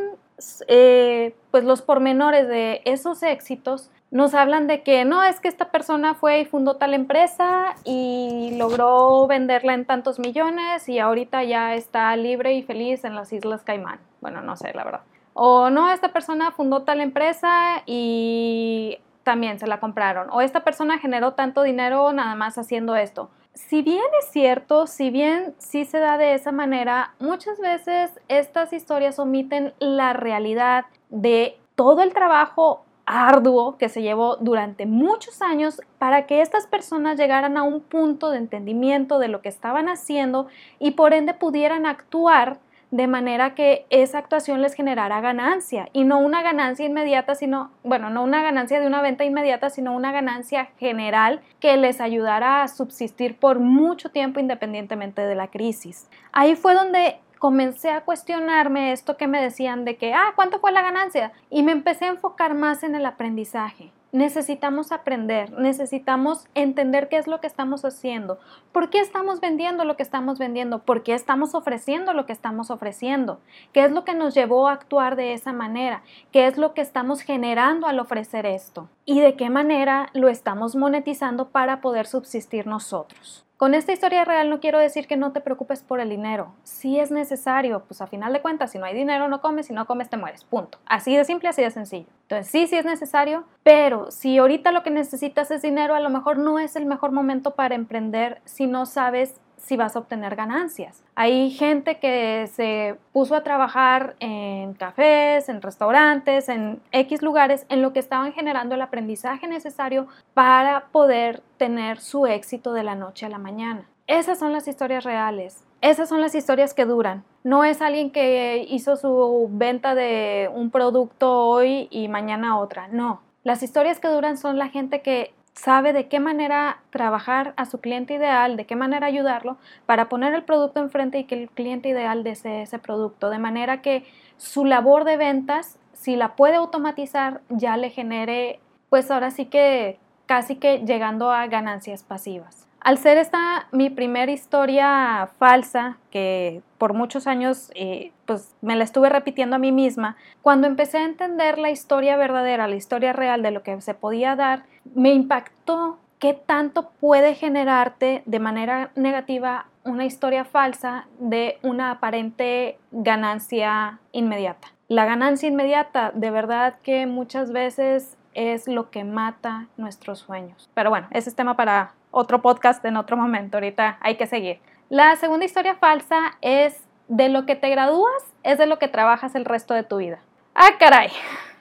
eh, 0.68 1.34
pues 1.50 1.64
los 1.64 1.82
pormenores 1.82 2.48
de 2.48 2.82
esos 2.84 3.22
éxitos, 3.22 3.90
nos 4.10 4.34
hablan 4.34 4.66
de 4.66 4.82
que 4.82 5.04
no, 5.04 5.22
es 5.22 5.38
que 5.38 5.48
esta 5.48 5.70
persona 5.70 6.14
fue 6.14 6.40
y 6.40 6.44
fundó 6.44 6.76
tal 6.76 6.94
empresa 6.94 7.76
y 7.84 8.56
logró 8.56 9.26
venderla 9.28 9.74
en 9.74 9.84
tantos 9.84 10.18
millones 10.18 10.88
y 10.88 10.98
ahorita 10.98 11.44
ya 11.44 11.74
está 11.74 12.14
libre 12.16 12.54
y 12.54 12.62
feliz 12.62 13.04
en 13.04 13.14
las 13.14 13.32
Islas 13.32 13.62
Caimán. 13.62 14.00
Bueno, 14.20 14.40
no 14.40 14.56
sé, 14.56 14.72
la 14.74 14.84
verdad. 14.84 15.02
O 15.32 15.70
no, 15.70 15.92
esta 15.92 16.12
persona 16.12 16.50
fundó 16.50 16.82
tal 16.82 17.00
empresa 17.00 17.82
y 17.86 18.98
también 19.22 19.58
se 19.58 19.66
la 19.66 19.80
compraron. 19.80 20.28
O 20.30 20.40
esta 20.40 20.64
persona 20.64 20.98
generó 20.98 21.32
tanto 21.32 21.62
dinero 21.62 22.12
nada 22.12 22.34
más 22.34 22.58
haciendo 22.58 22.96
esto. 22.96 23.30
Si 23.54 23.82
bien 23.82 24.04
es 24.20 24.30
cierto, 24.30 24.86
si 24.86 25.10
bien 25.10 25.54
sí 25.58 25.84
se 25.84 25.98
da 25.98 26.18
de 26.18 26.34
esa 26.34 26.52
manera, 26.52 27.14
muchas 27.18 27.58
veces 27.58 28.18
estas 28.28 28.72
historias 28.72 29.18
omiten 29.18 29.74
la 29.80 30.12
realidad 30.12 30.84
de 31.08 31.58
todo 31.74 32.02
el 32.02 32.14
trabajo 32.14 32.84
arduo 33.06 33.76
que 33.76 33.88
se 33.88 34.02
llevó 34.02 34.36
durante 34.36 34.86
muchos 34.86 35.42
años 35.42 35.80
para 35.98 36.26
que 36.26 36.42
estas 36.42 36.68
personas 36.68 37.18
llegaran 37.18 37.56
a 37.56 37.64
un 37.64 37.80
punto 37.80 38.30
de 38.30 38.38
entendimiento 38.38 39.18
de 39.18 39.26
lo 39.26 39.42
que 39.42 39.48
estaban 39.48 39.88
haciendo 39.88 40.46
y 40.78 40.92
por 40.92 41.12
ende 41.12 41.34
pudieran 41.34 41.86
actuar 41.86 42.60
de 42.90 43.06
manera 43.06 43.54
que 43.54 43.86
esa 43.90 44.18
actuación 44.18 44.62
les 44.62 44.74
generara 44.74 45.20
ganancia 45.20 45.88
y 45.92 46.04
no 46.04 46.18
una 46.18 46.42
ganancia 46.42 46.86
inmediata, 46.86 47.34
sino, 47.34 47.70
bueno, 47.84 48.10
no 48.10 48.22
una 48.24 48.42
ganancia 48.42 48.80
de 48.80 48.86
una 48.86 49.02
venta 49.02 49.24
inmediata, 49.24 49.70
sino 49.70 49.94
una 49.94 50.12
ganancia 50.12 50.70
general 50.78 51.40
que 51.60 51.76
les 51.76 52.00
ayudara 52.00 52.62
a 52.62 52.68
subsistir 52.68 53.38
por 53.38 53.60
mucho 53.60 54.10
tiempo 54.10 54.40
independientemente 54.40 55.22
de 55.22 55.34
la 55.34 55.48
crisis. 55.48 56.08
Ahí 56.32 56.56
fue 56.56 56.74
donde 56.74 57.20
comencé 57.38 57.90
a 57.90 58.02
cuestionarme 58.02 58.92
esto 58.92 59.16
que 59.16 59.26
me 59.26 59.40
decían 59.40 59.84
de 59.84 59.96
que, 59.96 60.12
ah, 60.12 60.32
¿cuánto 60.34 60.58
fue 60.58 60.72
la 60.72 60.82
ganancia? 60.82 61.32
Y 61.48 61.62
me 61.62 61.72
empecé 61.72 62.06
a 62.06 62.08
enfocar 62.08 62.54
más 62.54 62.82
en 62.82 62.94
el 62.94 63.06
aprendizaje 63.06 63.92
necesitamos 64.12 64.92
aprender, 64.92 65.52
necesitamos 65.52 66.48
entender 66.54 67.08
qué 67.08 67.18
es 67.18 67.26
lo 67.26 67.40
que 67.40 67.46
estamos 67.46 67.84
haciendo, 67.84 68.38
por 68.72 68.90
qué 68.90 69.00
estamos 69.00 69.40
vendiendo 69.40 69.84
lo 69.84 69.96
que 69.96 70.02
estamos 70.02 70.38
vendiendo, 70.38 70.80
por 70.80 71.02
qué 71.02 71.14
estamos 71.14 71.54
ofreciendo 71.54 72.12
lo 72.12 72.26
que 72.26 72.32
estamos 72.32 72.70
ofreciendo, 72.70 73.40
qué 73.72 73.84
es 73.84 73.92
lo 73.92 74.04
que 74.04 74.14
nos 74.14 74.34
llevó 74.34 74.68
a 74.68 74.72
actuar 74.72 75.16
de 75.16 75.32
esa 75.32 75.52
manera, 75.52 76.02
qué 76.32 76.46
es 76.46 76.56
lo 76.56 76.74
que 76.74 76.80
estamos 76.80 77.22
generando 77.22 77.86
al 77.86 78.00
ofrecer 78.00 78.46
esto 78.46 78.88
y 79.04 79.20
de 79.20 79.34
qué 79.36 79.50
manera 79.50 80.08
lo 80.12 80.28
estamos 80.28 80.76
monetizando 80.76 81.48
para 81.48 81.80
poder 81.80 82.06
subsistir 82.06 82.66
nosotros. 82.66 83.44
Con 83.60 83.74
esta 83.74 83.92
historia 83.92 84.24
real 84.24 84.48
no 84.48 84.58
quiero 84.58 84.78
decir 84.78 85.06
que 85.06 85.18
no 85.18 85.32
te 85.32 85.42
preocupes 85.42 85.82
por 85.82 86.00
el 86.00 86.08
dinero. 86.08 86.54
Si 86.62 86.98
es 86.98 87.10
necesario, 87.10 87.84
pues 87.86 88.00
a 88.00 88.06
final 88.06 88.32
de 88.32 88.40
cuentas, 88.40 88.70
si 88.70 88.78
no 88.78 88.86
hay 88.86 88.94
dinero 88.94 89.28
no 89.28 89.42
comes, 89.42 89.66
si 89.66 89.74
no 89.74 89.86
comes 89.86 90.08
te 90.08 90.16
mueres, 90.16 90.44
punto. 90.44 90.78
Así 90.86 91.14
de 91.14 91.26
simple, 91.26 91.50
así 91.50 91.60
de 91.60 91.70
sencillo. 91.70 92.06
Entonces 92.22 92.50
sí, 92.50 92.66
sí 92.66 92.76
es 92.76 92.86
necesario, 92.86 93.44
pero 93.62 94.10
si 94.10 94.38
ahorita 94.38 94.72
lo 94.72 94.82
que 94.82 94.88
necesitas 94.88 95.50
es 95.50 95.60
dinero, 95.60 95.94
a 95.94 96.00
lo 96.00 96.08
mejor 96.08 96.38
no 96.38 96.58
es 96.58 96.74
el 96.74 96.86
mejor 96.86 97.12
momento 97.12 97.50
para 97.50 97.74
emprender 97.74 98.40
si 98.46 98.66
no 98.66 98.86
sabes 98.86 99.38
si 99.60 99.76
vas 99.76 99.96
a 99.96 100.00
obtener 100.00 100.36
ganancias. 100.36 101.02
Hay 101.14 101.50
gente 101.50 101.98
que 101.98 102.48
se 102.52 102.96
puso 103.12 103.34
a 103.34 103.42
trabajar 103.42 104.16
en 104.20 104.74
cafés, 104.74 105.48
en 105.48 105.62
restaurantes, 105.62 106.48
en 106.48 106.80
X 106.92 107.22
lugares, 107.22 107.66
en 107.68 107.82
lo 107.82 107.92
que 107.92 108.00
estaban 108.00 108.32
generando 108.32 108.74
el 108.74 108.82
aprendizaje 108.82 109.46
necesario 109.46 110.06
para 110.34 110.86
poder 110.92 111.42
tener 111.56 112.00
su 112.00 112.26
éxito 112.26 112.72
de 112.72 112.84
la 112.84 112.94
noche 112.94 113.26
a 113.26 113.28
la 113.28 113.38
mañana. 113.38 113.86
Esas 114.06 114.38
son 114.38 114.52
las 114.52 114.66
historias 114.66 115.04
reales. 115.04 115.64
Esas 115.82 116.08
son 116.08 116.20
las 116.20 116.34
historias 116.34 116.74
que 116.74 116.84
duran. 116.84 117.24
No 117.42 117.64
es 117.64 117.80
alguien 117.80 118.10
que 118.10 118.66
hizo 118.68 118.96
su 118.96 119.48
venta 119.52 119.94
de 119.94 120.50
un 120.52 120.70
producto 120.70 121.46
hoy 121.46 121.88
y 121.90 122.08
mañana 122.08 122.58
otra. 122.58 122.88
No. 122.88 123.22
Las 123.44 123.62
historias 123.62 124.00
que 124.00 124.08
duran 124.08 124.36
son 124.36 124.58
la 124.58 124.68
gente 124.68 125.00
que 125.00 125.32
sabe 125.54 125.92
de 125.92 126.08
qué 126.08 126.20
manera 126.20 126.80
trabajar 126.90 127.54
a 127.56 127.66
su 127.66 127.80
cliente 127.80 128.14
ideal, 128.14 128.56
de 128.56 128.66
qué 128.66 128.76
manera 128.76 129.06
ayudarlo 129.06 129.58
para 129.86 130.08
poner 130.08 130.34
el 130.34 130.44
producto 130.44 130.80
enfrente 130.80 131.18
y 131.18 131.24
que 131.24 131.42
el 131.42 131.50
cliente 131.50 131.88
ideal 131.88 132.24
desee 132.24 132.62
ese 132.62 132.78
producto, 132.78 133.30
de 133.30 133.38
manera 133.38 133.82
que 133.82 134.04
su 134.36 134.64
labor 134.64 135.04
de 135.04 135.16
ventas, 135.16 135.78
si 135.92 136.16
la 136.16 136.34
puede 136.36 136.56
automatizar, 136.56 137.42
ya 137.50 137.76
le 137.76 137.90
genere, 137.90 138.60
pues 138.88 139.10
ahora 139.10 139.30
sí 139.30 139.46
que 139.46 139.98
casi 140.26 140.56
que 140.56 140.78
llegando 140.78 141.30
a 141.30 141.46
ganancias 141.46 142.04
pasivas. 142.04 142.69
Al 142.80 142.96
ser 142.96 143.18
esta 143.18 143.66
mi 143.72 143.90
primera 143.90 144.32
historia 144.32 145.28
falsa, 145.38 145.98
que 146.10 146.62
por 146.78 146.94
muchos 146.94 147.26
años 147.26 147.70
eh, 147.74 148.12
pues 148.24 148.54
me 148.62 148.74
la 148.74 148.84
estuve 148.84 149.10
repitiendo 149.10 149.56
a 149.56 149.58
mí 149.58 149.70
misma, 149.70 150.16
cuando 150.40 150.66
empecé 150.66 150.98
a 150.98 151.04
entender 151.04 151.58
la 151.58 151.70
historia 151.70 152.16
verdadera, 152.16 152.68
la 152.68 152.76
historia 152.76 153.12
real 153.12 153.42
de 153.42 153.50
lo 153.50 153.62
que 153.62 153.78
se 153.82 153.92
podía 153.92 154.34
dar, 154.34 154.64
me 154.94 155.12
impactó 155.12 155.98
qué 156.18 156.32
tanto 156.32 156.90
puede 157.00 157.34
generarte 157.34 158.22
de 158.24 158.38
manera 158.38 158.90
negativa 158.94 159.66
una 159.84 160.04
historia 160.04 160.44
falsa 160.44 161.06
de 161.18 161.58
una 161.62 161.90
aparente 161.90 162.78
ganancia 162.92 163.98
inmediata. 164.12 164.68
La 164.88 165.04
ganancia 165.04 165.48
inmediata, 165.48 166.12
de 166.14 166.30
verdad 166.30 166.76
que 166.82 167.06
muchas 167.06 167.52
veces 167.52 168.16
es 168.34 168.68
lo 168.68 168.90
que 168.90 169.04
mata 169.04 169.66
nuestros 169.76 170.20
sueños. 170.20 170.70
Pero 170.74 170.90
bueno, 170.90 171.08
ese 171.10 171.30
es 171.30 171.36
tema 171.36 171.56
para 171.56 171.94
otro 172.10 172.42
podcast 172.42 172.84
en 172.84 172.96
otro 172.96 173.16
momento. 173.16 173.56
Ahorita 173.56 173.98
hay 174.00 174.16
que 174.16 174.26
seguir. 174.26 174.60
La 174.88 175.14
segunda 175.16 175.44
historia 175.44 175.76
falsa 175.76 176.36
es 176.40 176.82
de 177.08 177.28
lo 177.28 177.46
que 177.46 177.56
te 177.56 177.68
gradúas, 177.70 178.22
es 178.42 178.58
de 178.58 178.66
lo 178.66 178.78
que 178.78 178.88
trabajas 178.88 179.34
el 179.34 179.44
resto 179.44 179.74
de 179.74 179.82
tu 179.82 179.98
vida. 179.98 180.20
Ah, 180.54 180.70
caray. 180.78 181.10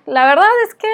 La 0.06 0.26
verdad 0.26 0.50
es 0.68 0.76
que 0.76 0.88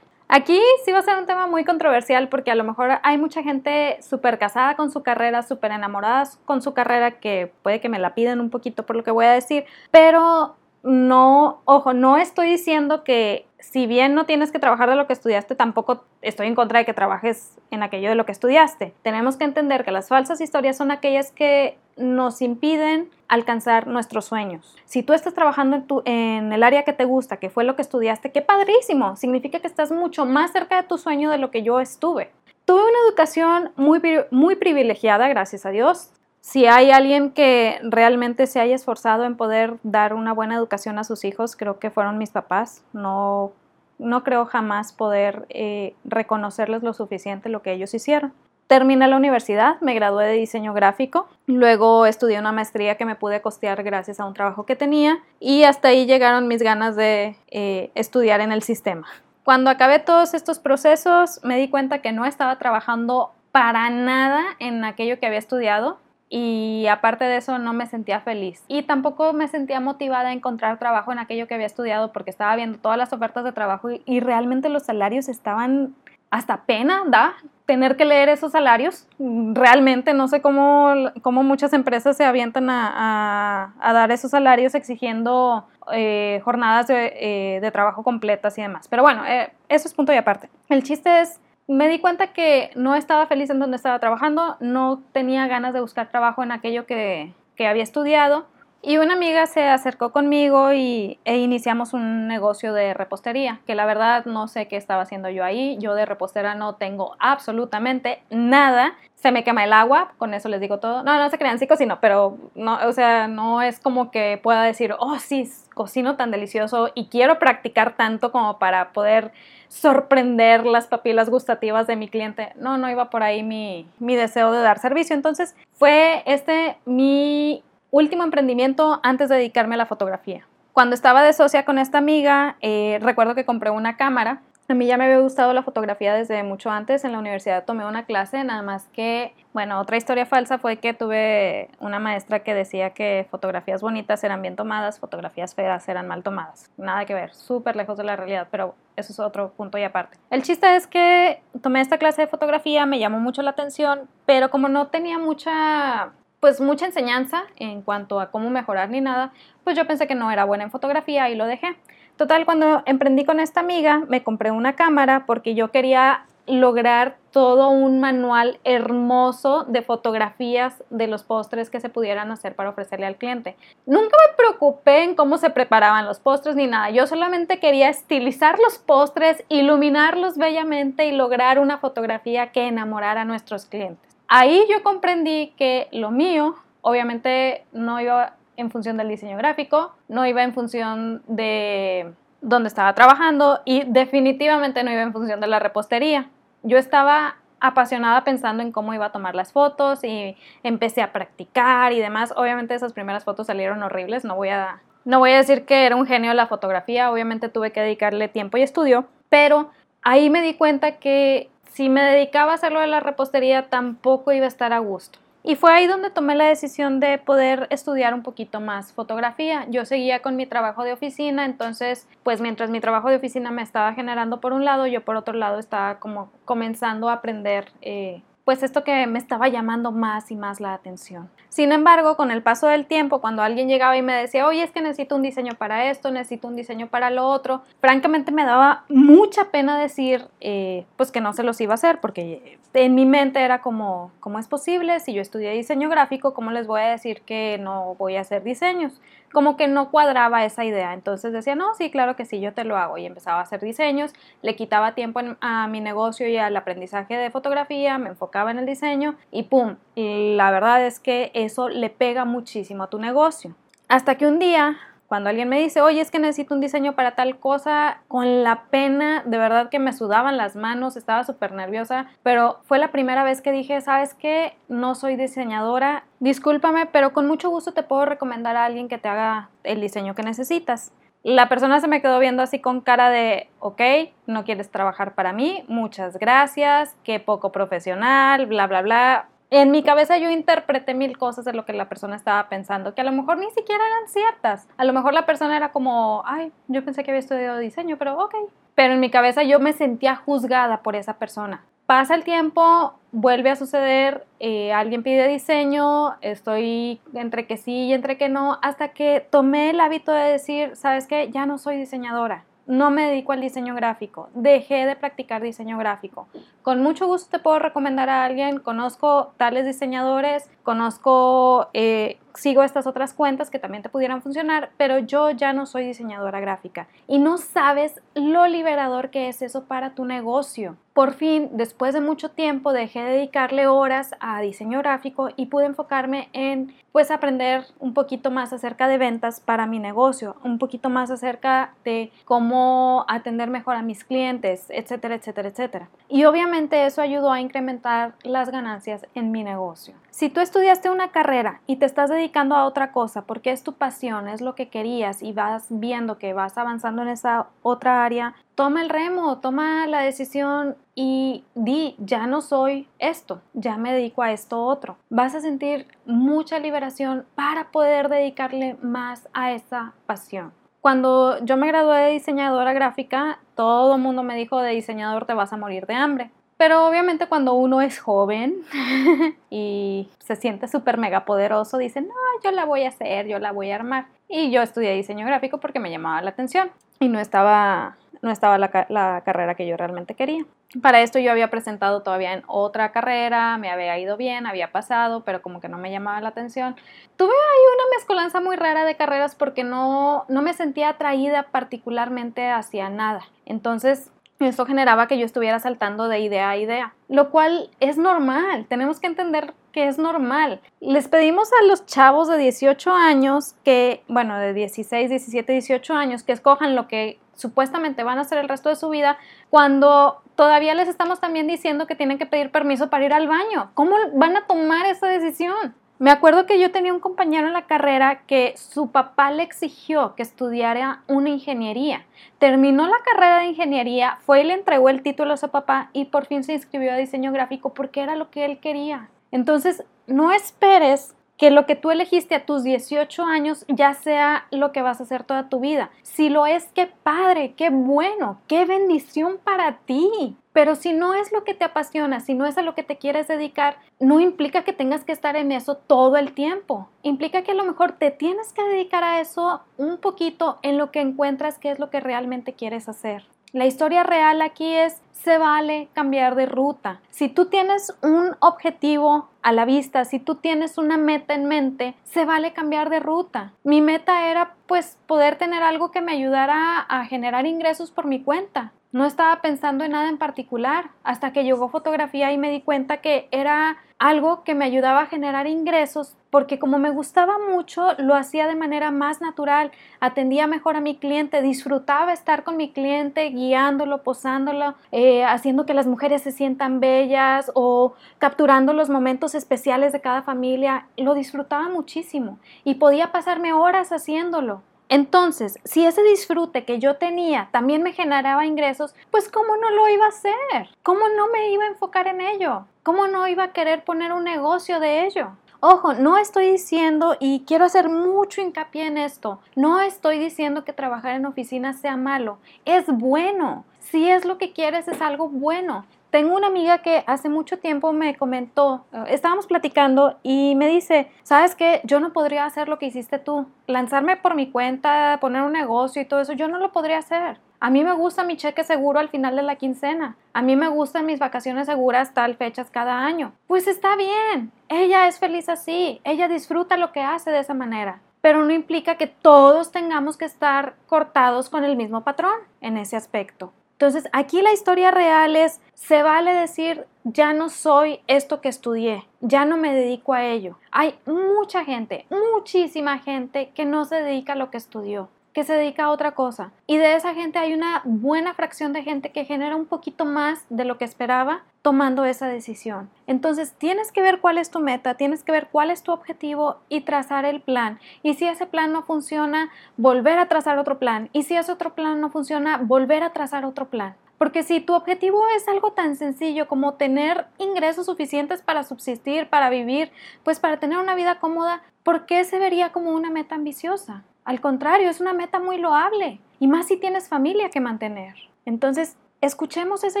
aquí 0.28 0.60
sí 0.84 0.92
va 0.92 0.98
a 0.98 1.02
ser 1.02 1.18
un 1.18 1.26
tema 1.26 1.46
muy 1.46 1.64
controversial 1.64 2.28
porque 2.28 2.50
a 2.50 2.54
lo 2.54 2.64
mejor 2.64 2.98
hay 3.02 3.18
mucha 3.18 3.42
gente 3.42 3.98
súper 4.02 4.38
casada 4.38 4.76
con 4.76 4.90
su 4.90 5.02
carrera, 5.02 5.42
súper 5.42 5.72
enamorada 5.72 6.28
con 6.44 6.62
su 6.62 6.74
carrera 6.74 7.20
que 7.20 7.52
puede 7.62 7.80
que 7.80 7.88
me 7.88 7.98
la 7.98 8.14
piden 8.14 8.40
un 8.40 8.50
poquito 8.50 8.84
por 8.84 8.96
lo 8.96 9.04
que 9.04 9.10
voy 9.10 9.26
a 9.26 9.32
decir, 9.32 9.64
pero 9.90 10.56
no, 10.82 11.60
ojo, 11.64 11.92
no 11.92 12.16
estoy 12.16 12.50
diciendo 12.50 13.04
que 13.04 13.46
si 13.60 13.86
bien 13.86 14.14
no 14.14 14.26
tienes 14.26 14.50
que 14.50 14.58
trabajar 14.58 14.88
de 14.90 14.96
lo 14.96 15.06
que 15.06 15.12
estudiaste, 15.12 15.54
tampoco 15.54 16.04
estoy 16.22 16.46
en 16.46 16.54
contra 16.54 16.78
de 16.80 16.84
que 16.84 16.94
trabajes 16.94 17.58
en 17.70 17.82
aquello 17.82 18.08
de 18.08 18.14
lo 18.14 18.26
que 18.26 18.32
estudiaste. 18.32 18.94
Tenemos 19.02 19.36
que 19.36 19.44
entender 19.44 19.84
que 19.84 19.90
las 19.90 20.08
falsas 20.08 20.40
historias 20.40 20.76
son 20.76 20.90
aquellas 20.90 21.30
que 21.30 21.78
nos 21.96 22.42
impiden 22.42 23.10
alcanzar 23.28 23.86
nuestros 23.86 24.24
sueños. 24.24 24.76
Si 24.86 25.02
tú 25.02 25.12
estás 25.12 25.34
trabajando 25.34 25.76
en, 25.76 25.86
tu, 25.86 26.02
en 26.04 26.52
el 26.52 26.62
área 26.62 26.84
que 26.84 26.92
te 26.92 27.04
gusta, 27.04 27.36
que 27.36 27.50
fue 27.50 27.64
lo 27.64 27.76
que 27.76 27.82
estudiaste, 27.82 28.32
qué 28.32 28.42
padrísimo. 28.42 29.16
Significa 29.16 29.60
que 29.60 29.66
estás 29.66 29.92
mucho 29.92 30.24
más 30.24 30.52
cerca 30.52 30.76
de 30.76 30.88
tu 30.88 30.98
sueño 30.98 31.30
de 31.30 31.38
lo 31.38 31.50
que 31.50 31.62
yo 31.62 31.80
estuve. 31.80 32.30
Tuve 32.64 32.82
una 32.82 32.98
educación 33.06 33.72
muy, 33.76 34.00
muy 34.30 34.56
privilegiada, 34.56 35.28
gracias 35.28 35.66
a 35.66 35.70
Dios 35.70 36.12
si 36.40 36.66
hay 36.66 36.90
alguien 36.90 37.32
que 37.32 37.78
realmente 37.82 38.46
se 38.46 38.60
haya 38.60 38.74
esforzado 38.74 39.24
en 39.24 39.36
poder 39.36 39.76
dar 39.82 40.14
una 40.14 40.32
buena 40.32 40.56
educación 40.56 40.98
a 40.98 41.04
sus 41.04 41.24
hijos, 41.24 41.54
creo 41.54 41.78
que 41.78 41.90
fueron 41.90 42.18
mis 42.18 42.30
papás. 42.30 42.82
No, 42.92 43.52
no 43.98 44.24
creo 44.24 44.46
jamás 44.46 44.92
poder 44.92 45.46
eh, 45.50 45.94
reconocerles 46.04 46.82
lo 46.82 46.92
suficiente 46.94 47.50
lo 47.50 47.62
que 47.62 47.72
ellos 47.72 47.92
hicieron. 47.94 48.32
Terminé 48.66 49.08
la 49.08 49.16
universidad, 49.16 49.80
me 49.80 49.94
gradué 49.94 50.26
de 50.26 50.34
diseño 50.34 50.72
gráfico, 50.72 51.28
luego 51.46 52.06
estudié 52.06 52.38
una 52.38 52.52
maestría 52.52 52.94
que 52.94 53.04
me 53.04 53.16
pude 53.16 53.42
costear 53.42 53.82
gracias 53.82 54.20
a 54.20 54.26
un 54.26 54.32
trabajo 54.32 54.64
que 54.64 54.76
tenía 54.76 55.18
y 55.40 55.64
hasta 55.64 55.88
ahí 55.88 56.06
llegaron 56.06 56.46
mis 56.46 56.62
ganas 56.62 56.94
de 56.94 57.36
eh, 57.48 57.90
estudiar 57.96 58.40
en 58.40 58.52
el 58.52 58.62
sistema. 58.62 59.08
Cuando 59.42 59.70
acabé 59.70 59.98
todos 59.98 60.34
estos 60.34 60.60
procesos 60.60 61.40
me 61.42 61.58
di 61.58 61.68
cuenta 61.68 62.00
que 62.00 62.12
no 62.12 62.24
estaba 62.24 62.58
trabajando 62.58 63.32
para 63.50 63.90
nada 63.90 64.44
en 64.60 64.84
aquello 64.84 65.18
que 65.18 65.26
había 65.26 65.40
estudiado, 65.40 65.98
y 66.32 66.86
aparte 66.86 67.24
de 67.24 67.38
eso 67.38 67.58
no 67.58 67.72
me 67.72 67.86
sentía 67.86 68.20
feliz 68.20 68.64
y 68.68 68.82
tampoco 68.82 69.32
me 69.32 69.48
sentía 69.48 69.80
motivada 69.80 70.28
a 70.28 70.32
encontrar 70.32 70.78
trabajo 70.78 71.10
en 71.10 71.18
aquello 71.18 71.48
que 71.48 71.54
había 71.54 71.66
estudiado 71.66 72.12
porque 72.12 72.30
estaba 72.30 72.54
viendo 72.54 72.78
todas 72.78 72.96
las 72.96 73.12
ofertas 73.12 73.42
de 73.42 73.52
trabajo 73.52 73.88
y, 73.90 74.20
realmente 74.20 74.68
los 74.68 74.84
salarios 74.84 75.28
estaban 75.28 75.94
hasta 76.30 76.62
pena 76.62 77.02
da 77.08 77.34
tener 77.66 77.96
que 77.96 78.04
leer 78.04 78.28
esos 78.28 78.52
salarios. 78.52 79.08
Realmente 79.18 80.14
no 80.14 80.28
sé 80.28 80.40
cómo, 80.40 80.92
cómo 81.22 81.42
muchas 81.42 81.72
empresas 81.72 82.16
se 82.16 82.24
avientan 82.24 82.70
a, 82.70 83.74
a, 83.80 83.92
dar 83.92 84.12
esos 84.12 84.30
salarios 84.30 84.74
exigiendo 84.74 85.66
eh, 85.92 86.40
jornadas 86.44 86.86
de, 86.86 87.12
eh, 87.16 87.60
de, 87.60 87.70
trabajo 87.72 88.04
completas 88.04 88.56
y 88.58 88.62
demás. 88.62 88.86
Pero 88.88 89.02
bueno, 89.02 89.24
eh, 89.26 89.52
eso 89.68 89.88
es 89.88 89.94
punto 89.94 90.12
y 90.12 90.16
aparte. 90.16 90.48
El 90.68 90.82
chiste 90.84 91.20
es 91.20 91.40
me 91.70 91.88
di 91.88 92.00
cuenta 92.00 92.32
que 92.32 92.70
no 92.74 92.96
estaba 92.96 93.26
feliz 93.26 93.48
en 93.48 93.60
donde 93.60 93.76
estaba 93.76 94.00
trabajando, 94.00 94.56
no 94.58 95.04
tenía 95.12 95.46
ganas 95.46 95.72
de 95.72 95.80
buscar 95.80 96.10
trabajo 96.10 96.42
en 96.42 96.50
aquello 96.50 96.84
que, 96.84 97.32
había 97.60 97.82
estudiado 97.82 98.46
y 98.82 98.96
una 98.96 99.14
amiga 99.14 99.46
se 99.46 99.68
acercó 99.68 100.10
conmigo 100.10 100.72
y, 100.72 101.18
e 101.24 101.38
iniciamos 101.38 101.92
un 101.92 102.26
negocio 102.28 102.72
de 102.72 102.94
repostería, 102.94 103.60
que 103.66 103.74
la 103.74 103.84
verdad 103.84 104.24
no 104.24 104.48
sé 104.48 104.68
qué 104.68 104.76
estaba 104.76 105.02
haciendo 105.02 105.28
yo 105.28 105.44
ahí. 105.44 105.76
Yo 105.80 105.94
de 105.94 106.06
repostera 106.06 106.54
no 106.54 106.76
tengo 106.76 107.14
absolutamente 107.18 108.22
nada. 108.30 108.94
Se 109.16 109.32
me 109.32 109.44
quema 109.44 109.64
el 109.64 109.74
agua, 109.74 110.12
con 110.16 110.32
eso 110.32 110.48
les 110.48 110.62
digo 110.62 110.78
todo. 110.78 111.02
No, 111.02 111.18
no 111.18 111.28
se 111.28 111.36
crean, 111.36 111.58
sí 111.58 111.66
cocino, 111.66 111.98
pero 112.00 112.38
no, 112.54 112.78
o 112.86 112.92
sea, 112.92 113.28
no 113.28 113.60
es 113.60 113.80
como 113.80 114.10
que 114.10 114.40
pueda 114.42 114.62
decir, 114.62 114.94
oh, 114.98 115.18
sí, 115.18 115.46
cocino 115.74 116.16
tan 116.16 116.30
delicioso 116.30 116.90
y 116.94 117.08
quiero 117.08 117.38
practicar 117.38 117.96
tanto 117.96 118.32
como 118.32 118.58
para 118.58 118.92
poder 118.92 119.32
sorprender 119.68 120.66
las 120.66 120.86
papilas 120.86 121.30
gustativas 121.30 121.86
de 121.86 121.96
mi 121.96 122.08
cliente. 122.08 122.52
No, 122.56 122.76
no 122.76 122.90
iba 122.90 123.08
por 123.08 123.22
ahí 123.22 123.42
mi, 123.42 123.86
deseo 124.00 124.52
de 124.52 124.60
dar 124.60 124.78
servicio. 124.78 125.14
Entonces 125.14 125.54
fue 125.74 126.22
este 126.26 126.76
mi 126.86 127.62
último 127.90 128.24
emprendimiento 128.24 129.00
antes 129.02 129.28
de 129.28 129.36
dedicarme 129.36 129.74
a 129.74 129.78
la 129.78 129.86
fotografía. 129.86 130.46
Cuando 130.72 130.94
estaba 130.94 131.22
de 131.22 131.32
socia 131.32 131.64
con 131.64 131.78
esta 131.78 131.98
amiga, 131.98 132.56
eh, 132.60 132.98
recuerdo 133.02 133.34
que 133.34 133.44
compré 133.44 133.70
una 133.70 133.96
cámara 133.96 134.40
a 134.70 134.74
mí 134.74 134.86
ya 134.86 134.96
me 134.96 135.06
había 135.06 135.18
gustado 135.18 135.52
la 135.52 135.64
fotografía 135.64 136.14
desde 136.14 136.44
mucho 136.44 136.70
antes. 136.70 137.04
En 137.04 137.10
la 137.10 137.18
universidad 137.18 137.64
tomé 137.64 137.84
una 137.84 138.04
clase, 138.04 138.44
nada 138.44 138.62
más 138.62 138.84
que, 138.92 139.34
bueno, 139.52 139.80
otra 139.80 139.96
historia 139.96 140.26
falsa 140.26 140.58
fue 140.58 140.76
que 140.76 140.94
tuve 140.94 141.70
una 141.80 141.98
maestra 141.98 142.44
que 142.44 142.54
decía 142.54 142.90
que 142.90 143.26
fotografías 143.32 143.82
bonitas 143.82 144.22
eran 144.22 144.42
bien 144.42 144.54
tomadas, 144.54 145.00
fotografías 145.00 145.56
feas 145.56 145.88
eran 145.88 146.06
mal 146.06 146.22
tomadas. 146.22 146.70
Nada 146.76 147.04
que 147.04 147.14
ver, 147.14 147.34
súper 147.34 147.74
lejos 147.74 147.98
de 147.98 148.04
la 148.04 148.14
realidad, 148.14 148.46
pero 148.48 148.76
eso 148.94 149.12
es 149.12 149.18
otro 149.18 149.50
punto 149.56 149.76
y 149.76 149.82
aparte. 149.82 150.18
El 150.30 150.42
chiste 150.44 150.76
es 150.76 150.86
que 150.86 151.42
tomé 151.60 151.80
esta 151.80 151.98
clase 151.98 152.22
de 152.22 152.28
fotografía, 152.28 152.86
me 152.86 153.00
llamó 153.00 153.18
mucho 153.18 153.42
la 153.42 153.50
atención, 153.50 154.08
pero 154.24 154.50
como 154.50 154.68
no 154.68 154.86
tenía 154.86 155.18
mucha 155.18 156.12
pues 156.40 156.60
mucha 156.60 156.86
enseñanza 156.86 157.44
en 157.56 157.82
cuanto 157.82 158.18
a 158.18 158.30
cómo 158.30 158.50
mejorar 158.50 158.90
ni 158.90 159.00
nada, 159.00 159.32
pues 159.62 159.76
yo 159.76 159.86
pensé 159.86 160.06
que 160.06 160.14
no 160.14 160.30
era 160.30 160.44
buena 160.44 160.64
en 160.64 160.70
fotografía 160.70 161.28
y 161.30 161.36
lo 161.36 161.46
dejé. 161.46 161.76
Total, 162.16 162.44
cuando 162.44 162.82
emprendí 162.86 163.24
con 163.24 163.40
esta 163.40 163.60
amiga, 163.60 164.02
me 164.08 164.22
compré 164.22 164.50
una 164.50 164.74
cámara 164.74 165.24
porque 165.26 165.54
yo 165.54 165.70
quería 165.70 166.26
lograr 166.46 167.16
todo 167.30 167.68
un 167.68 168.00
manual 168.00 168.58
hermoso 168.64 169.64
de 169.68 169.82
fotografías 169.82 170.82
de 170.90 171.06
los 171.06 171.22
postres 171.22 171.70
que 171.70 171.80
se 171.80 171.88
pudieran 171.88 172.32
hacer 172.32 172.56
para 172.56 172.70
ofrecerle 172.70 173.06
al 173.06 173.16
cliente. 173.16 173.56
Nunca 173.86 174.16
me 174.28 174.36
preocupé 174.36 175.04
en 175.04 175.14
cómo 175.14 175.38
se 175.38 175.50
preparaban 175.50 176.06
los 176.06 176.18
postres 176.18 176.56
ni 176.56 176.66
nada. 176.66 176.90
Yo 176.90 177.06
solamente 177.06 177.60
quería 177.60 177.88
estilizar 177.88 178.58
los 178.58 178.78
postres, 178.78 179.44
iluminarlos 179.48 180.38
bellamente 180.38 181.06
y 181.06 181.12
lograr 181.12 181.58
una 181.58 181.78
fotografía 181.78 182.50
que 182.50 182.66
enamorara 182.66 183.22
a 183.22 183.24
nuestros 183.24 183.66
clientes. 183.66 184.09
Ahí 184.32 184.64
yo 184.70 184.84
comprendí 184.84 185.52
que 185.56 185.88
lo 185.90 186.12
mío 186.12 186.54
obviamente 186.82 187.64
no 187.72 188.00
iba 188.00 188.34
en 188.56 188.70
función 188.70 188.96
del 188.96 189.08
diseño 189.08 189.36
gráfico, 189.36 189.92
no 190.06 190.24
iba 190.24 190.44
en 190.44 190.54
función 190.54 191.20
de 191.26 192.12
dónde 192.40 192.68
estaba 192.68 192.94
trabajando 192.94 193.60
y 193.64 193.82
definitivamente 193.88 194.84
no 194.84 194.92
iba 194.92 195.02
en 195.02 195.12
función 195.12 195.40
de 195.40 195.48
la 195.48 195.58
repostería. 195.58 196.30
Yo 196.62 196.78
estaba 196.78 197.38
apasionada 197.58 198.22
pensando 198.22 198.62
en 198.62 198.70
cómo 198.70 198.94
iba 198.94 199.06
a 199.06 199.12
tomar 199.12 199.34
las 199.34 199.52
fotos 199.52 200.04
y 200.04 200.36
empecé 200.62 201.02
a 201.02 201.12
practicar 201.12 201.92
y 201.92 201.98
demás. 201.98 202.32
Obviamente 202.36 202.76
esas 202.76 202.92
primeras 202.92 203.24
fotos 203.24 203.48
salieron 203.48 203.82
horribles, 203.82 204.24
no 204.24 204.36
voy 204.36 204.50
a, 204.50 204.80
no 205.04 205.18
voy 205.18 205.32
a 205.32 205.38
decir 205.38 205.64
que 205.64 205.86
era 205.86 205.96
un 205.96 206.06
genio 206.06 206.32
la 206.34 206.46
fotografía, 206.46 207.10
obviamente 207.10 207.48
tuve 207.48 207.72
que 207.72 207.80
dedicarle 207.80 208.28
tiempo 208.28 208.58
y 208.58 208.62
estudio, 208.62 209.06
pero 209.28 209.70
ahí 210.02 210.30
me 210.30 210.40
di 210.40 210.54
cuenta 210.54 210.98
que 210.98 211.50
si 211.72 211.88
me 211.88 212.02
dedicaba 212.02 212.52
a 212.52 212.54
hacerlo 212.56 212.80
de 212.80 212.86
la 212.86 213.00
repostería 213.00 213.68
tampoco 213.68 214.32
iba 214.32 214.44
a 214.44 214.48
estar 214.48 214.72
a 214.72 214.78
gusto. 214.78 215.18
Y 215.42 215.56
fue 215.56 215.72
ahí 215.72 215.86
donde 215.86 216.10
tomé 216.10 216.34
la 216.34 216.44
decisión 216.44 217.00
de 217.00 217.16
poder 217.16 217.66
estudiar 217.70 218.12
un 218.12 218.22
poquito 218.22 218.60
más 218.60 218.92
fotografía. 218.92 219.66
Yo 219.70 219.86
seguía 219.86 220.20
con 220.20 220.36
mi 220.36 220.44
trabajo 220.44 220.84
de 220.84 220.92
oficina, 220.92 221.46
entonces, 221.46 222.06
pues 222.22 222.42
mientras 222.42 222.68
mi 222.68 222.80
trabajo 222.80 223.08
de 223.08 223.16
oficina 223.16 223.50
me 223.50 223.62
estaba 223.62 223.94
generando 223.94 224.40
por 224.40 224.52
un 224.52 224.66
lado, 224.66 224.86
yo 224.86 225.02
por 225.02 225.16
otro 225.16 225.34
lado 225.34 225.58
estaba 225.58 225.98
como 225.98 226.30
comenzando 226.44 227.08
a 227.08 227.14
aprender 227.14 227.72
eh, 227.80 228.22
pues 228.44 228.62
esto 228.62 228.84
que 228.84 229.06
me 229.06 229.18
estaba 229.18 229.48
llamando 229.48 229.92
más 229.92 230.30
y 230.30 230.36
más 230.36 230.60
la 230.60 230.74
atención. 230.74 231.30
Sin 231.50 231.72
embargo, 231.72 232.16
con 232.16 232.30
el 232.30 232.42
paso 232.42 232.68
del 232.68 232.86
tiempo, 232.86 233.20
cuando 233.20 233.42
alguien 233.42 233.68
llegaba 233.68 233.96
y 233.96 234.02
me 234.02 234.14
decía, 234.14 234.46
oye, 234.46 234.62
es 234.62 234.70
que 234.70 234.80
necesito 234.80 235.16
un 235.16 235.22
diseño 235.22 235.54
para 235.54 235.90
esto, 235.90 236.12
necesito 236.12 236.46
un 236.46 236.54
diseño 236.54 236.86
para 236.86 237.10
lo 237.10 237.26
otro, 237.26 237.62
francamente 237.80 238.30
me 238.30 238.44
daba 238.44 238.84
mucha 238.88 239.50
pena 239.50 239.76
decir, 239.76 240.28
eh, 240.40 240.86
pues 240.96 241.10
que 241.10 241.20
no 241.20 241.32
se 241.32 241.42
los 241.42 241.60
iba 241.60 241.72
a 241.72 241.74
hacer, 241.74 242.00
porque 242.00 242.58
en 242.72 242.94
mi 242.94 243.04
mente 243.04 243.40
era 243.40 243.60
como, 243.60 244.12
¿cómo 244.20 244.38
es 244.38 244.46
posible? 244.46 245.00
Si 245.00 245.12
yo 245.12 245.20
estudié 245.20 245.50
diseño 245.50 245.88
gráfico, 245.88 246.34
¿cómo 246.34 246.52
les 246.52 246.68
voy 246.68 246.82
a 246.82 246.88
decir 246.88 247.22
que 247.22 247.58
no 247.60 247.96
voy 247.96 248.14
a 248.14 248.20
hacer 248.20 248.44
diseños? 248.44 249.00
Como 249.32 249.56
que 249.56 249.68
no 249.68 249.90
cuadraba 249.90 250.44
esa 250.44 250.64
idea. 250.64 250.92
Entonces 250.92 251.32
decía, 251.32 251.54
no, 251.54 251.74
sí, 251.74 251.90
claro 251.90 252.16
que 252.16 252.24
sí, 252.24 252.40
yo 252.40 252.52
te 252.52 252.64
lo 252.64 252.76
hago. 252.76 252.98
Y 252.98 253.06
empezaba 253.06 253.38
a 253.38 253.42
hacer 253.42 253.60
diseños, 253.60 254.12
le 254.42 254.56
quitaba 254.56 254.94
tiempo 254.94 255.20
a 255.40 255.66
mi 255.66 255.80
negocio 255.80 256.28
y 256.28 256.36
al 256.36 256.56
aprendizaje 256.56 257.16
de 257.16 257.30
fotografía, 257.30 257.98
me 257.98 258.10
enfocaba 258.10 258.50
en 258.50 258.58
el 258.58 258.66
diseño 258.66 259.16
y 259.32 259.44
¡pum! 259.44 259.76
la 259.96 260.50
verdad 260.50 260.86
es 260.86 260.98
que 260.98 261.30
eso 261.44 261.68
le 261.68 261.90
pega 261.90 262.24
muchísimo 262.24 262.84
a 262.84 262.90
tu 262.90 262.98
negocio. 262.98 263.54
Hasta 263.88 264.16
que 264.16 264.26
un 264.26 264.38
día 264.38 264.78
cuando 265.10 265.28
alguien 265.28 265.48
me 265.48 265.58
dice, 265.58 265.80
oye, 265.80 266.00
es 266.00 266.12
que 266.12 266.20
necesito 266.20 266.54
un 266.54 266.60
diseño 266.60 266.92
para 266.92 267.16
tal 267.16 267.40
cosa, 267.40 267.98
con 268.06 268.44
la 268.44 268.66
pena, 268.70 269.24
de 269.26 269.38
verdad 269.38 269.68
que 269.68 269.80
me 269.80 269.92
sudaban 269.92 270.36
las 270.36 270.54
manos, 270.54 270.96
estaba 270.96 271.24
súper 271.24 271.50
nerviosa, 271.50 272.06
pero 272.22 272.60
fue 272.62 272.78
la 272.78 272.92
primera 272.92 273.24
vez 273.24 273.42
que 273.42 273.50
dije, 273.50 273.80
¿sabes 273.80 274.14
qué? 274.14 274.56
No 274.68 274.94
soy 274.94 275.16
diseñadora, 275.16 276.04
discúlpame, 276.20 276.86
pero 276.86 277.12
con 277.12 277.26
mucho 277.26 277.50
gusto 277.50 277.72
te 277.72 277.82
puedo 277.82 278.04
recomendar 278.04 278.54
a 278.54 278.64
alguien 278.64 278.86
que 278.86 278.98
te 278.98 279.08
haga 279.08 279.50
el 279.64 279.80
diseño 279.80 280.14
que 280.14 280.22
necesitas. 280.22 280.92
La 281.24 281.48
persona 281.48 281.80
se 281.80 281.88
me 281.88 282.00
quedó 282.00 282.20
viendo 282.20 282.44
así 282.44 282.60
con 282.60 282.80
cara 282.80 283.10
de, 283.10 283.48
ok, 283.58 283.82
no 284.28 284.44
quieres 284.44 284.70
trabajar 284.70 285.16
para 285.16 285.32
mí, 285.32 285.64
muchas 285.66 286.18
gracias, 286.18 286.94
qué 287.02 287.18
poco 287.18 287.50
profesional, 287.50 288.46
bla, 288.46 288.68
bla, 288.68 288.82
bla 288.82 289.28
en 289.50 289.70
mi 289.70 289.82
cabeza 289.82 290.16
yo 290.16 290.30
interpreté 290.30 290.94
mil 290.94 291.18
cosas 291.18 291.44
de 291.44 291.52
lo 291.52 291.64
que 291.64 291.72
la 291.72 291.88
persona 291.88 292.16
estaba 292.16 292.48
pensando, 292.48 292.94
que 292.94 293.00
a 293.00 293.04
lo 293.04 293.12
mejor 293.12 293.38
ni 293.38 293.50
siquiera 293.50 293.84
eran 293.84 294.08
ciertas. 294.08 294.68
A 294.76 294.84
lo 294.84 294.92
mejor 294.92 295.12
la 295.12 295.26
persona 295.26 295.56
era 295.56 295.72
como, 295.72 296.22
ay, 296.24 296.52
yo 296.68 296.84
pensé 296.84 297.02
que 297.02 297.10
había 297.10 297.20
estudiado 297.20 297.58
diseño, 297.58 297.96
pero 297.96 298.16
ok. 298.18 298.34
Pero 298.76 298.94
en 298.94 299.00
mi 299.00 299.10
cabeza 299.10 299.42
yo 299.42 299.58
me 299.58 299.72
sentía 299.72 300.14
juzgada 300.16 300.82
por 300.82 300.94
esa 300.94 301.18
persona. 301.18 301.64
Pasa 301.86 302.14
el 302.14 302.22
tiempo, 302.22 302.94
vuelve 303.10 303.50
a 303.50 303.56
suceder, 303.56 304.24
eh, 304.38 304.72
alguien 304.72 305.02
pide 305.02 305.26
diseño, 305.26 306.14
estoy 306.20 307.00
entre 307.14 307.48
que 307.48 307.56
sí 307.56 307.86
y 307.86 307.92
entre 307.92 308.16
que 308.16 308.28
no, 308.28 308.58
hasta 308.62 308.88
que 308.90 309.26
tomé 309.28 309.70
el 309.70 309.80
hábito 309.80 310.12
de 310.12 310.30
decir, 310.30 310.76
¿sabes 310.76 311.08
qué? 311.08 311.30
Ya 311.32 311.46
no 311.46 311.58
soy 311.58 311.76
diseñadora 311.76 312.44
no 312.70 312.92
me 312.92 313.10
dedico 313.10 313.32
al 313.32 313.40
diseño 313.40 313.74
gráfico, 313.74 314.28
dejé 314.32 314.86
de 314.86 314.94
practicar 314.94 315.42
diseño 315.42 315.76
gráfico. 315.76 316.28
Con 316.62 316.82
mucho 316.82 317.08
gusto 317.08 317.28
te 317.28 317.42
puedo 317.42 317.58
recomendar 317.58 318.08
a 318.08 318.24
alguien, 318.24 318.60
conozco 318.60 319.32
tales 319.36 319.66
diseñadores, 319.66 320.48
conozco, 320.70 321.68
eh, 321.74 322.20
sigo 322.34 322.62
estas 322.62 322.86
otras 322.86 323.12
cuentas 323.12 323.50
que 323.50 323.58
también 323.58 323.82
te 323.82 323.88
pudieran 323.88 324.22
funcionar, 324.22 324.70
pero 324.76 325.00
yo 325.00 325.32
ya 325.32 325.52
no 325.52 325.66
soy 325.66 325.84
diseñadora 325.84 326.38
gráfica 326.38 326.86
y 327.08 327.18
no 327.18 327.38
sabes 327.38 328.00
lo 328.14 328.46
liberador 328.46 329.10
que 329.10 329.28
es 329.28 329.42
eso 329.42 329.64
para 329.64 329.96
tu 329.96 330.04
negocio. 330.04 330.76
Por 330.92 331.14
fin, 331.14 331.48
después 331.52 331.94
de 331.94 332.00
mucho 332.00 332.30
tiempo, 332.30 332.72
dejé 332.72 333.02
de 333.02 333.10
dedicarle 333.12 333.66
horas 333.66 334.14
a 334.20 334.40
diseño 334.40 334.78
gráfico 334.78 335.30
y 335.34 335.46
pude 335.46 335.66
enfocarme 335.66 336.28
en 336.32 336.74
pues 336.92 337.10
aprender 337.10 337.64
un 337.78 337.94
poquito 337.94 338.30
más 338.30 338.52
acerca 338.52 338.86
de 338.88 338.98
ventas 338.98 339.40
para 339.40 339.66
mi 339.66 339.78
negocio, 339.78 340.36
un 340.42 340.58
poquito 340.58 340.90
más 340.90 341.10
acerca 341.10 341.74
de 341.84 342.12
cómo 342.24 343.04
atender 343.08 343.48
mejor 343.50 343.76
a 343.76 343.82
mis 343.82 344.04
clientes, 344.04 344.66
etcétera, 344.68 345.14
etcétera, 345.14 345.48
etcétera. 345.48 345.88
Y 346.08 346.24
obviamente 346.24 346.84
eso 346.84 347.00
ayudó 347.00 347.30
a 347.32 347.40
incrementar 347.40 348.14
las 348.22 348.50
ganancias 348.50 349.06
en 349.14 349.30
mi 349.30 349.44
negocio. 349.44 349.94
Si 350.10 350.28
tú 350.28 350.40
estudiaste 350.40 350.90
una 350.90 351.12
carrera 351.12 351.60
y 351.66 351.76
te 351.76 351.86
estás 351.86 352.10
dedicando 352.10 352.56
a 352.56 352.64
otra 352.64 352.90
cosa 352.92 353.22
porque 353.22 353.52
es 353.52 353.62
tu 353.62 353.74
pasión, 353.74 354.28
es 354.28 354.40
lo 354.40 354.54
que 354.54 354.68
querías 354.68 355.22
y 355.22 355.32
vas 355.32 355.66
viendo 355.68 356.18
que 356.18 356.32
vas 356.32 356.58
avanzando 356.58 357.02
en 357.02 357.08
esa 357.08 357.46
otra 357.62 358.04
área, 358.04 358.34
toma 358.56 358.82
el 358.82 358.88
remo, 358.88 359.38
toma 359.38 359.86
la 359.86 360.00
decisión 360.00 360.76
y 360.94 361.44
di, 361.54 361.94
ya 361.98 362.26
no 362.26 362.42
soy 362.42 362.88
esto, 362.98 363.40
ya 363.54 363.76
me 363.76 363.92
dedico 363.92 364.22
a 364.22 364.32
esto 364.32 364.64
otro. 364.64 364.96
Vas 365.08 365.34
a 365.34 365.40
sentir 365.40 365.86
mucha 366.04 366.58
liberación 366.58 367.24
para 367.36 367.70
poder 367.70 368.08
dedicarle 368.08 368.76
más 368.82 369.28
a 369.32 369.52
esa 369.52 369.94
pasión. 370.06 370.52
Cuando 370.80 371.38
yo 371.44 371.56
me 371.56 371.68
gradué 371.68 371.98
de 371.98 372.12
diseñadora 372.12 372.72
gráfica, 372.72 373.38
todo 373.54 373.94
el 373.94 374.00
mundo 374.00 374.22
me 374.22 374.34
dijo 374.34 374.60
de 374.60 374.72
diseñador 374.72 375.26
te 375.26 375.34
vas 375.34 375.52
a 375.52 375.58
morir 375.58 375.86
de 375.86 375.94
hambre. 375.94 376.30
Pero 376.60 376.86
obviamente 376.86 377.26
cuando 377.26 377.54
uno 377.54 377.80
es 377.80 377.98
joven 378.00 378.54
y 379.50 380.10
se 380.18 380.36
siente 380.36 380.68
súper 380.68 380.98
mega 380.98 381.24
poderoso, 381.24 381.78
dice, 381.78 382.02
no, 382.02 382.12
yo 382.44 382.50
la 382.50 382.66
voy 382.66 382.82
a 382.84 382.88
hacer, 382.88 383.26
yo 383.26 383.38
la 383.38 383.50
voy 383.50 383.70
a 383.70 383.76
armar. 383.76 384.08
Y 384.28 384.50
yo 384.50 384.60
estudié 384.60 384.92
diseño 384.92 385.24
gráfico 385.24 385.58
porque 385.58 385.80
me 385.80 385.90
llamaba 385.90 386.20
la 386.20 386.28
atención 386.28 386.70
y 386.98 387.08
no 387.08 387.18
estaba, 387.18 387.96
no 388.20 388.30
estaba 388.30 388.58
la, 388.58 388.86
la 388.90 389.22
carrera 389.24 389.54
que 389.54 389.66
yo 389.66 389.78
realmente 389.78 390.14
quería. 390.14 390.44
Para 390.82 391.00
esto 391.00 391.18
yo 391.18 391.32
había 391.32 391.48
presentado 391.48 392.02
todavía 392.02 392.34
en 392.34 392.42
otra 392.46 392.92
carrera, 392.92 393.56
me 393.56 393.70
había 393.70 393.98
ido 393.98 394.18
bien, 394.18 394.46
había 394.46 394.70
pasado, 394.70 395.24
pero 395.24 395.40
como 395.40 395.62
que 395.62 395.70
no 395.70 395.78
me 395.78 395.90
llamaba 395.90 396.20
la 396.20 396.28
atención. 396.28 396.76
Tuve 397.16 397.32
ahí 397.32 397.74
una 397.74 397.96
mezcolanza 397.96 398.42
muy 398.42 398.56
rara 398.56 398.84
de 398.84 398.96
carreras 398.96 399.34
porque 399.34 399.64
no, 399.64 400.26
no 400.28 400.42
me 400.42 400.52
sentía 400.52 400.90
atraída 400.90 401.44
particularmente 401.44 402.50
hacia 402.50 402.90
nada. 402.90 403.22
Entonces 403.46 404.12
eso 404.48 404.64
generaba 404.66 405.06
que 405.06 405.18
yo 405.18 405.26
estuviera 405.26 405.58
saltando 405.58 406.08
de 406.08 406.20
idea 406.20 406.50
a 406.50 406.56
idea, 406.56 406.94
lo 407.08 407.30
cual 407.30 407.70
es 407.80 407.98
normal, 407.98 408.66
tenemos 408.68 409.00
que 409.00 409.06
entender 409.06 409.54
que 409.72 409.86
es 409.86 409.98
normal. 409.98 410.60
Les 410.80 411.08
pedimos 411.08 411.50
a 411.52 411.64
los 411.66 411.86
chavos 411.86 412.28
de 412.28 412.38
18 412.38 412.90
años 412.90 413.54
que, 413.64 414.02
bueno, 414.08 414.38
de 414.38 414.52
16, 414.52 415.10
17, 415.10 415.52
18 415.52 415.94
años, 415.94 416.22
que 416.22 416.32
escojan 416.32 416.74
lo 416.74 416.88
que 416.88 417.18
supuestamente 417.34 418.02
van 418.02 418.18
a 418.18 418.22
hacer 418.22 418.38
el 418.38 418.48
resto 418.48 418.68
de 418.68 418.76
su 418.76 418.88
vida, 418.90 419.18
cuando 419.48 420.22
todavía 420.36 420.74
les 420.74 420.88
estamos 420.88 421.20
también 421.20 421.46
diciendo 421.46 421.86
que 421.86 421.94
tienen 421.94 422.18
que 422.18 422.26
pedir 422.26 422.50
permiso 422.50 422.90
para 422.90 423.04
ir 423.04 423.12
al 423.12 423.28
baño. 423.28 423.70
¿Cómo 423.74 423.96
van 424.14 424.36
a 424.36 424.46
tomar 424.46 424.86
esa 424.86 425.06
decisión? 425.06 425.74
Me 426.00 426.10
acuerdo 426.10 426.46
que 426.46 426.58
yo 426.58 426.72
tenía 426.72 426.94
un 426.94 427.00
compañero 427.00 427.46
en 427.46 427.52
la 427.52 427.66
carrera 427.66 428.22
que 428.26 428.54
su 428.56 428.90
papá 428.90 429.30
le 429.32 429.42
exigió 429.42 430.14
que 430.14 430.22
estudiara 430.22 431.02
una 431.08 431.28
ingeniería. 431.28 432.06
Terminó 432.38 432.86
la 432.86 432.96
carrera 433.04 433.40
de 433.40 433.48
ingeniería, 433.48 434.16
fue 434.24 434.40
y 434.40 434.44
le 434.44 434.54
entregó 434.54 434.88
el 434.88 435.02
título 435.02 435.34
a 435.34 435.36
su 435.36 435.50
papá 435.50 435.90
y 435.92 436.06
por 436.06 436.24
fin 436.24 436.42
se 436.42 436.54
inscribió 436.54 436.92
a 436.92 436.96
diseño 436.96 437.32
gráfico 437.32 437.74
porque 437.74 438.00
era 438.00 438.16
lo 438.16 438.30
que 438.30 438.46
él 438.46 438.60
quería. 438.60 439.10
Entonces, 439.30 439.84
no 440.06 440.32
esperes 440.32 441.14
que 441.36 441.50
lo 441.50 441.66
que 441.66 441.76
tú 441.76 441.90
elegiste 441.90 442.34
a 442.34 442.46
tus 442.46 442.62
18 442.62 443.22
años 443.22 443.66
ya 443.68 443.92
sea 443.92 444.46
lo 444.50 444.72
que 444.72 444.80
vas 444.80 445.00
a 445.00 445.02
hacer 445.02 445.24
toda 445.24 445.50
tu 445.50 445.60
vida. 445.60 445.90
Si 446.02 446.30
lo 446.30 446.46
es, 446.46 446.72
qué 446.74 446.90
padre, 447.02 447.52
qué 447.58 447.68
bueno, 447.68 448.40
qué 448.48 448.64
bendición 448.64 449.38
para 449.44 449.76
ti. 449.84 450.34
Pero 450.52 450.74
si 450.74 450.92
no 450.92 451.14
es 451.14 451.32
lo 451.32 451.44
que 451.44 451.54
te 451.54 451.64
apasiona, 451.64 452.20
si 452.20 452.34
no 452.34 452.44
es 452.44 452.58
a 452.58 452.62
lo 452.62 452.74
que 452.74 452.82
te 452.82 452.98
quieres 452.98 453.28
dedicar, 453.28 453.78
no 454.00 454.18
implica 454.18 454.64
que 454.64 454.72
tengas 454.72 455.04
que 455.04 455.12
estar 455.12 455.36
en 455.36 455.52
eso 455.52 455.76
todo 455.76 456.16
el 456.16 456.32
tiempo. 456.32 456.88
Implica 457.02 457.42
que 457.42 457.52
a 457.52 457.54
lo 457.54 457.64
mejor 457.64 457.92
te 457.92 458.10
tienes 458.10 458.52
que 458.52 458.64
dedicar 458.64 459.04
a 459.04 459.20
eso 459.20 459.62
un 459.76 459.98
poquito 459.98 460.58
en 460.62 460.76
lo 460.76 460.90
que 460.90 461.00
encuentras 461.00 461.58
qué 461.58 461.70
es 461.70 461.78
lo 461.78 461.90
que 461.90 462.00
realmente 462.00 462.54
quieres 462.54 462.88
hacer. 462.88 463.24
La 463.52 463.66
historia 463.66 464.04
real 464.04 464.42
aquí 464.42 464.72
es, 464.72 465.00
se 465.22 465.38
vale 465.38 465.88
cambiar 465.92 466.34
de 466.34 466.46
ruta. 466.46 467.00
Si 467.10 467.28
tú 467.28 467.46
tienes 467.46 467.94
un 468.02 468.36
objetivo 468.40 469.28
a 469.42 469.52
la 469.52 469.64
vista, 469.64 470.04
si 470.04 470.18
tú 470.18 470.36
tienes 470.36 470.78
una 470.78 470.96
meta 470.96 471.34
en 471.34 471.46
mente, 471.46 471.94
se 472.04 472.24
vale 472.24 472.52
cambiar 472.52 472.90
de 472.90 473.00
ruta. 473.00 473.52
Mi 473.64 473.80
meta 473.80 474.30
era 474.30 474.54
pues 474.66 474.98
poder 475.06 475.36
tener 475.36 475.62
algo 475.62 475.90
que 475.90 476.00
me 476.00 476.12
ayudara 476.12 476.80
a 476.80 477.04
generar 477.04 477.46
ingresos 477.46 477.90
por 477.90 478.06
mi 478.06 478.22
cuenta. 478.22 478.72
No 478.92 479.04
estaba 479.04 479.40
pensando 479.40 479.84
en 479.84 479.92
nada 479.92 480.08
en 480.08 480.18
particular 480.18 480.90
hasta 481.04 481.32
que 481.32 481.44
llegó 481.44 481.68
fotografía 481.68 482.32
y 482.32 482.38
me 482.38 482.50
di 482.50 482.60
cuenta 482.60 482.96
que 482.96 483.28
era 483.30 483.76
algo 484.00 484.42
que 484.42 484.54
me 484.54 484.64
ayudaba 484.64 485.02
a 485.02 485.06
generar 485.06 485.46
ingresos 485.46 486.16
porque 486.30 486.58
como 486.58 486.78
me 486.78 486.90
gustaba 486.90 487.38
mucho 487.38 487.92
lo 487.98 488.14
hacía 488.14 488.46
de 488.46 488.56
manera 488.56 488.90
más 488.90 489.20
natural, 489.20 489.72
atendía 490.00 490.46
mejor 490.46 490.76
a 490.76 490.80
mi 490.80 490.96
cliente, 490.96 491.42
disfrutaba 491.42 492.12
estar 492.12 492.42
con 492.42 492.56
mi 492.56 492.72
cliente, 492.72 493.28
guiándolo, 493.28 494.02
posándolo, 494.02 494.74
eh, 494.90 495.09
haciendo 495.24 495.66
que 495.66 495.74
las 495.74 495.86
mujeres 495.86 496.22
se 496.22 496.32
sientan 496.32 496.80
bellas 496.80 497.50
o 497.54 497.94
capturando 498.18 498.72
los 498.72 498.88
momentos 498.88 499.34
especiales 499.34 499.92
de 499.92 500.00
cada 500.00 500.22
familia, 500.22 500.86
lo 500.96 501.14
disfrutaba 501.14 501.68
muchísimo 501.68 502.38
y 502.64 502.76
podía 502.76 503.12
pasarme 503.12 503.52
horas 503.52 503.92
haciéndolo. 503.92 504.62
Entonces, 504.88 505.58
si 505.64 505.86
ese 505.86 506.02
disfrute 506.02 506.64
que 506.64 506.80
yo 506.80 506.96
tenía 506.96 507.48
también 507.52 507.82
me 507.82 507.92
generaba 507.92 508.44
ingresos, 508.44 508.94
pues 509.12 509.28
¿cómo 509.28 509.56
no 509.56 509.70
lo 509.70 509.88
iba 509.88 510.06
a 510.06 510.08
hacer? 510.08 510.68
¿Cómo 510.82 511.08
no 511.16 511.28
me 511.28 511.52
iba 511.52 511.64
a 511.64 511.68
enfocar 511.68 512.08
en 512.08 512.20
ello? 512.20 512.66
¿Cómo 512.82 513.06
no 513.06 513.28
iba 513.28 513.44
a 513.44 513.52
querer 513.52 513.84
poner 513.84 514.12
un 514.12 514.24
negocio 514.24 514.80
de 514.80 515.06
ello? 515.06 515.36
Ojo, 515.62 515.92
no 515.92 516.16
estoy 516.16 516.50
diciendo, 516.52 517.16
y 517.20 517.44
quiero 517.46 517.66
hacer 517.66 517.90
mucho 517.90 518.40
hincapié 518.40 518.86
en 518.86 518.96
esto, 518.96 519.40
no 519.54 519.80
estoy 519.80 520.18
diciendo 520.18 520.64
que 520.64 520.72
trabajar 520.72 521.16
en 521.16 521.26
oficina 521.26 521.74
sea 521.74 521.98
malo, 521.98 522.38
es 522.64 522.86
bueno. 522.86 523.66
Si 523.90 524.08
es 524.08 524.24
lo 524.24 524.38
que 524.38 524.52
quieres, 524.52 524.86
es 524.86 525.02
algo 525.02 525.28
bueno 525.28 525.84
Tengo 526.10 526.36
una 526.36 526.46
amiga 526.46 526.78
que 526.78 527.02
hace 527.06 527.28
mucho 527.28 527.58
tiempo 527.58 527.92
me 527.92 528.16
comentó, 528.16 528.84
eh, 528.92 529.04
estábamos 529.08 529.46
platicando 529.46 530.16
y 530.22 530.54
me 530.56 530.68
dice, 530.68 531.10
¿sabes 531.22 531.54
qué? 531.54 531.80
Yo 531.84 531.98
no 532.00 532.12
podría 532.12 532.44
hacer 532.44 532.68
lo 532.68 532.78
que 532.78 532.86
hiciste 532.86 533.18
tú. 533.18 533.46
Lanzarme 533.66 534.16
por 534.16 534.34
mi 534.34 534.50
cuenta, 534.50 535.18
poner 535.20 535.42
un 535.42 535.52
negocio 535.52 536.02
y 536.02 536.04
todo 536.04 536.20
eso, 536.20 536.32
yo 536.32 536.48
no 536.48 536.58
lo 536.58 536.72
podría 536.72 536.98
hacer. 536.98 537.38
A 537.60 537.70
mí 537.70 537.84
me 537.84 537.92
gusta 537.92 538.24
mi 538.24 538.36
cheque 538.36 538.64
seguro 538.64 538.98
al 538.98 539.08
final 539.08 539.36
de 539.36 539.42
la 539.42 539.56
quincena. 539.56 540.16
A 540.32 540.40
mí 540.40 540.56
me 540.56 540.68
gustan 540.68 541.06
mis 541.06 541.18
vacaciones 541.18 541.66
seguras 541.66 542.14
tal 542.14 542.36
fechas 542.36 542.70
cada 542.70 543.04
año. 543.04 543.32
Pues 543.46 543.66
está 543.66 543.96
bien. 543.96 544.50
Ella 544.68 545.06
es 545.08 545.18
feliz 545.18 545.48
así. 545.48 546.00
Ella 546.04 546.26
disfruta 546.26 546.76
lo 546.76 546.90
que 546.92 547.02
hace 547.02 547.30
de 547.30 547.40
esa 547.40 547.54
manera. 547.54 548.00
Pero 548.20 548.44
no 548.44 548.52
implica 548.52 548.96
que 548.96 549.06
todos 549.06 549.72
tengamos 549.72 550.16
que 550.16 550.24
estar 550.24 550.74
cortados 550.86 551.50
con 551.50 551.64
el 551.64 551.76
mismo 551.76 552.02
patrón 552.02 552.38
en 552.60 552.78
ese 552.78 552.96
aspecto. 552.96 553.52
Entonces, 553.80 554.10
aquí 554.12 554.42
la 554.42 554.52
historia 554.52 554.90
real 554.90 555.36
es, 555.36 555.58
se 555.72 556.02
vale 556.02 556.34
decir, 556.34 556.84
ya 557.04 557.32
no 557.32 557.48
soy 557.48 558.00
esto 558.08 558.42
que 558.42 558.50
estudié, 558.50 559.06
ya 559.22 559.46
no 559.46 559.56
me 559.56 559.74
dedico 559.74 560.12
a 560.12 560.26
ello. 560.26 560.58
Hay 560.70 560.98
mucha 561.06 561.64
gente, 561.64 562.04
muchísima 562.34 562.98
gente 562.98 563.52
que 563.54 563.64
no 563.64 563.86
se 563.86 564.02
dedica 564.02 564.34
a 564.34 564.36
lo 564.36 564.50
que 564.50 564.58
estudió 564.58 565.08
que 565.32 565.44
se 565.44 565.52
dedica 565.52 565.84
a 565.84 565.90
otra 565.90 566.12
cosa. 566.12 566.50
Y 566.66 566.76
de 566.76 566.96
esa 566.96 567.14
gente 567.14 567.38
hay 567.38 567.54
una 567.54 567.82
buena 567.84 568.34
fracción 568.34 568.72
de 568.72 568.82
gente 568.82 569.12
que 569.12 569.24
genera 569.24 569.54
un 569.54 569.66
poquito 569.66 570.04
más 570.04 570.44
de 570.48 570.64
lo 570.64 570.76
que 570.76 570.84
esperaba 570.84 571.44
tomando 571.62 572.04
esa 572.04 572.26
decisión. 572.26 572.90
Entonces 573.06 573.54
tienes 573.58 573.92
que 573.92 574.02
ver 574.02 574.20
cuál 574.20 574.38
es 574.38 574.50
tu 574.50 574.60
meta, 574.60 574.94
tienes 574.94 575.22
que 575.22 575.32
ver 575.32 575.48
cuál 575.50 575.70
es 575.70 575.82
tu 575.82 575.92
objetivo 575.92 576.56
y 576.68 576.82
trazar 576.82 577.24
el 577.24 577.40
plan. 577.40 577.78
Y 578.02 578.14
si 578.14 578.26
ese 578.26 578.46
plan 578.46 578.72
no 578.72 578.82
funciona, 578.82 579.50
volver 579.76 580.18
a 580.18 580.28
trazar 580.28 580.58
otro 580.58 580.78
plan. 580.78 581.10
Y 581.12 581.24
si 581.24 581.36
ese 581.36 581.52
otro 581.52 581.74
plan 581.74 582.00
no 582.00 582.10
funciona, 582.10 582.58
volver 582.58 583.02
a 583.02 583.12
trazar 583.12 583.44
otro 583.44 583.68
plan. 583.68 583.94
Porque 584.16 584.42
si 584.42 584.60
tu 584.60 584.74
objetivo 584.74 585.22
es 585.34 585.48
algo 585.48 585.72
tan 585.72 585.96
sencillo 585.96 586.46
como 586.46 586.74
tener 586.74 587.26
ingresos 587.38 587.86
suficientes 587.86 588.42
para 588.42 588.64
subsistir, 588.64 589.30
para 589.30 589.48
vivir, 589.48 589.92
pues 590.24 590.40
para 590.40 590.58
tener 590.58 590.78
una 590.78 590.94
vida 590.94 591.18
cómoda, 591.20 591.62
¿por 591.82 592.04
qué 592.04 592.24
se 592.24 592.38
vería 592.38 592.70
como 592.70 592.90
una 592.90 593.10
meta 593.10 593.34
ambiciosa? 593.34 594.04
Al 594.24 594.40
contrario, 594.42 594.90
es 594.90 595.00
una 595.00 595.14
meta 595.14 595.40
muy 595.40 595.56
loable. 595.56 596.20
Y 596.38 596.48
más 596.48 596.66
si 596.66 596.76
tienes 596.76 597.08
familia 597.08 597.48
que 597.48 597.60
mantener. 597.60 598.14
Entonces, 598.44 598.98
escuchemos 599.20 599.84
esa 599.84 600.00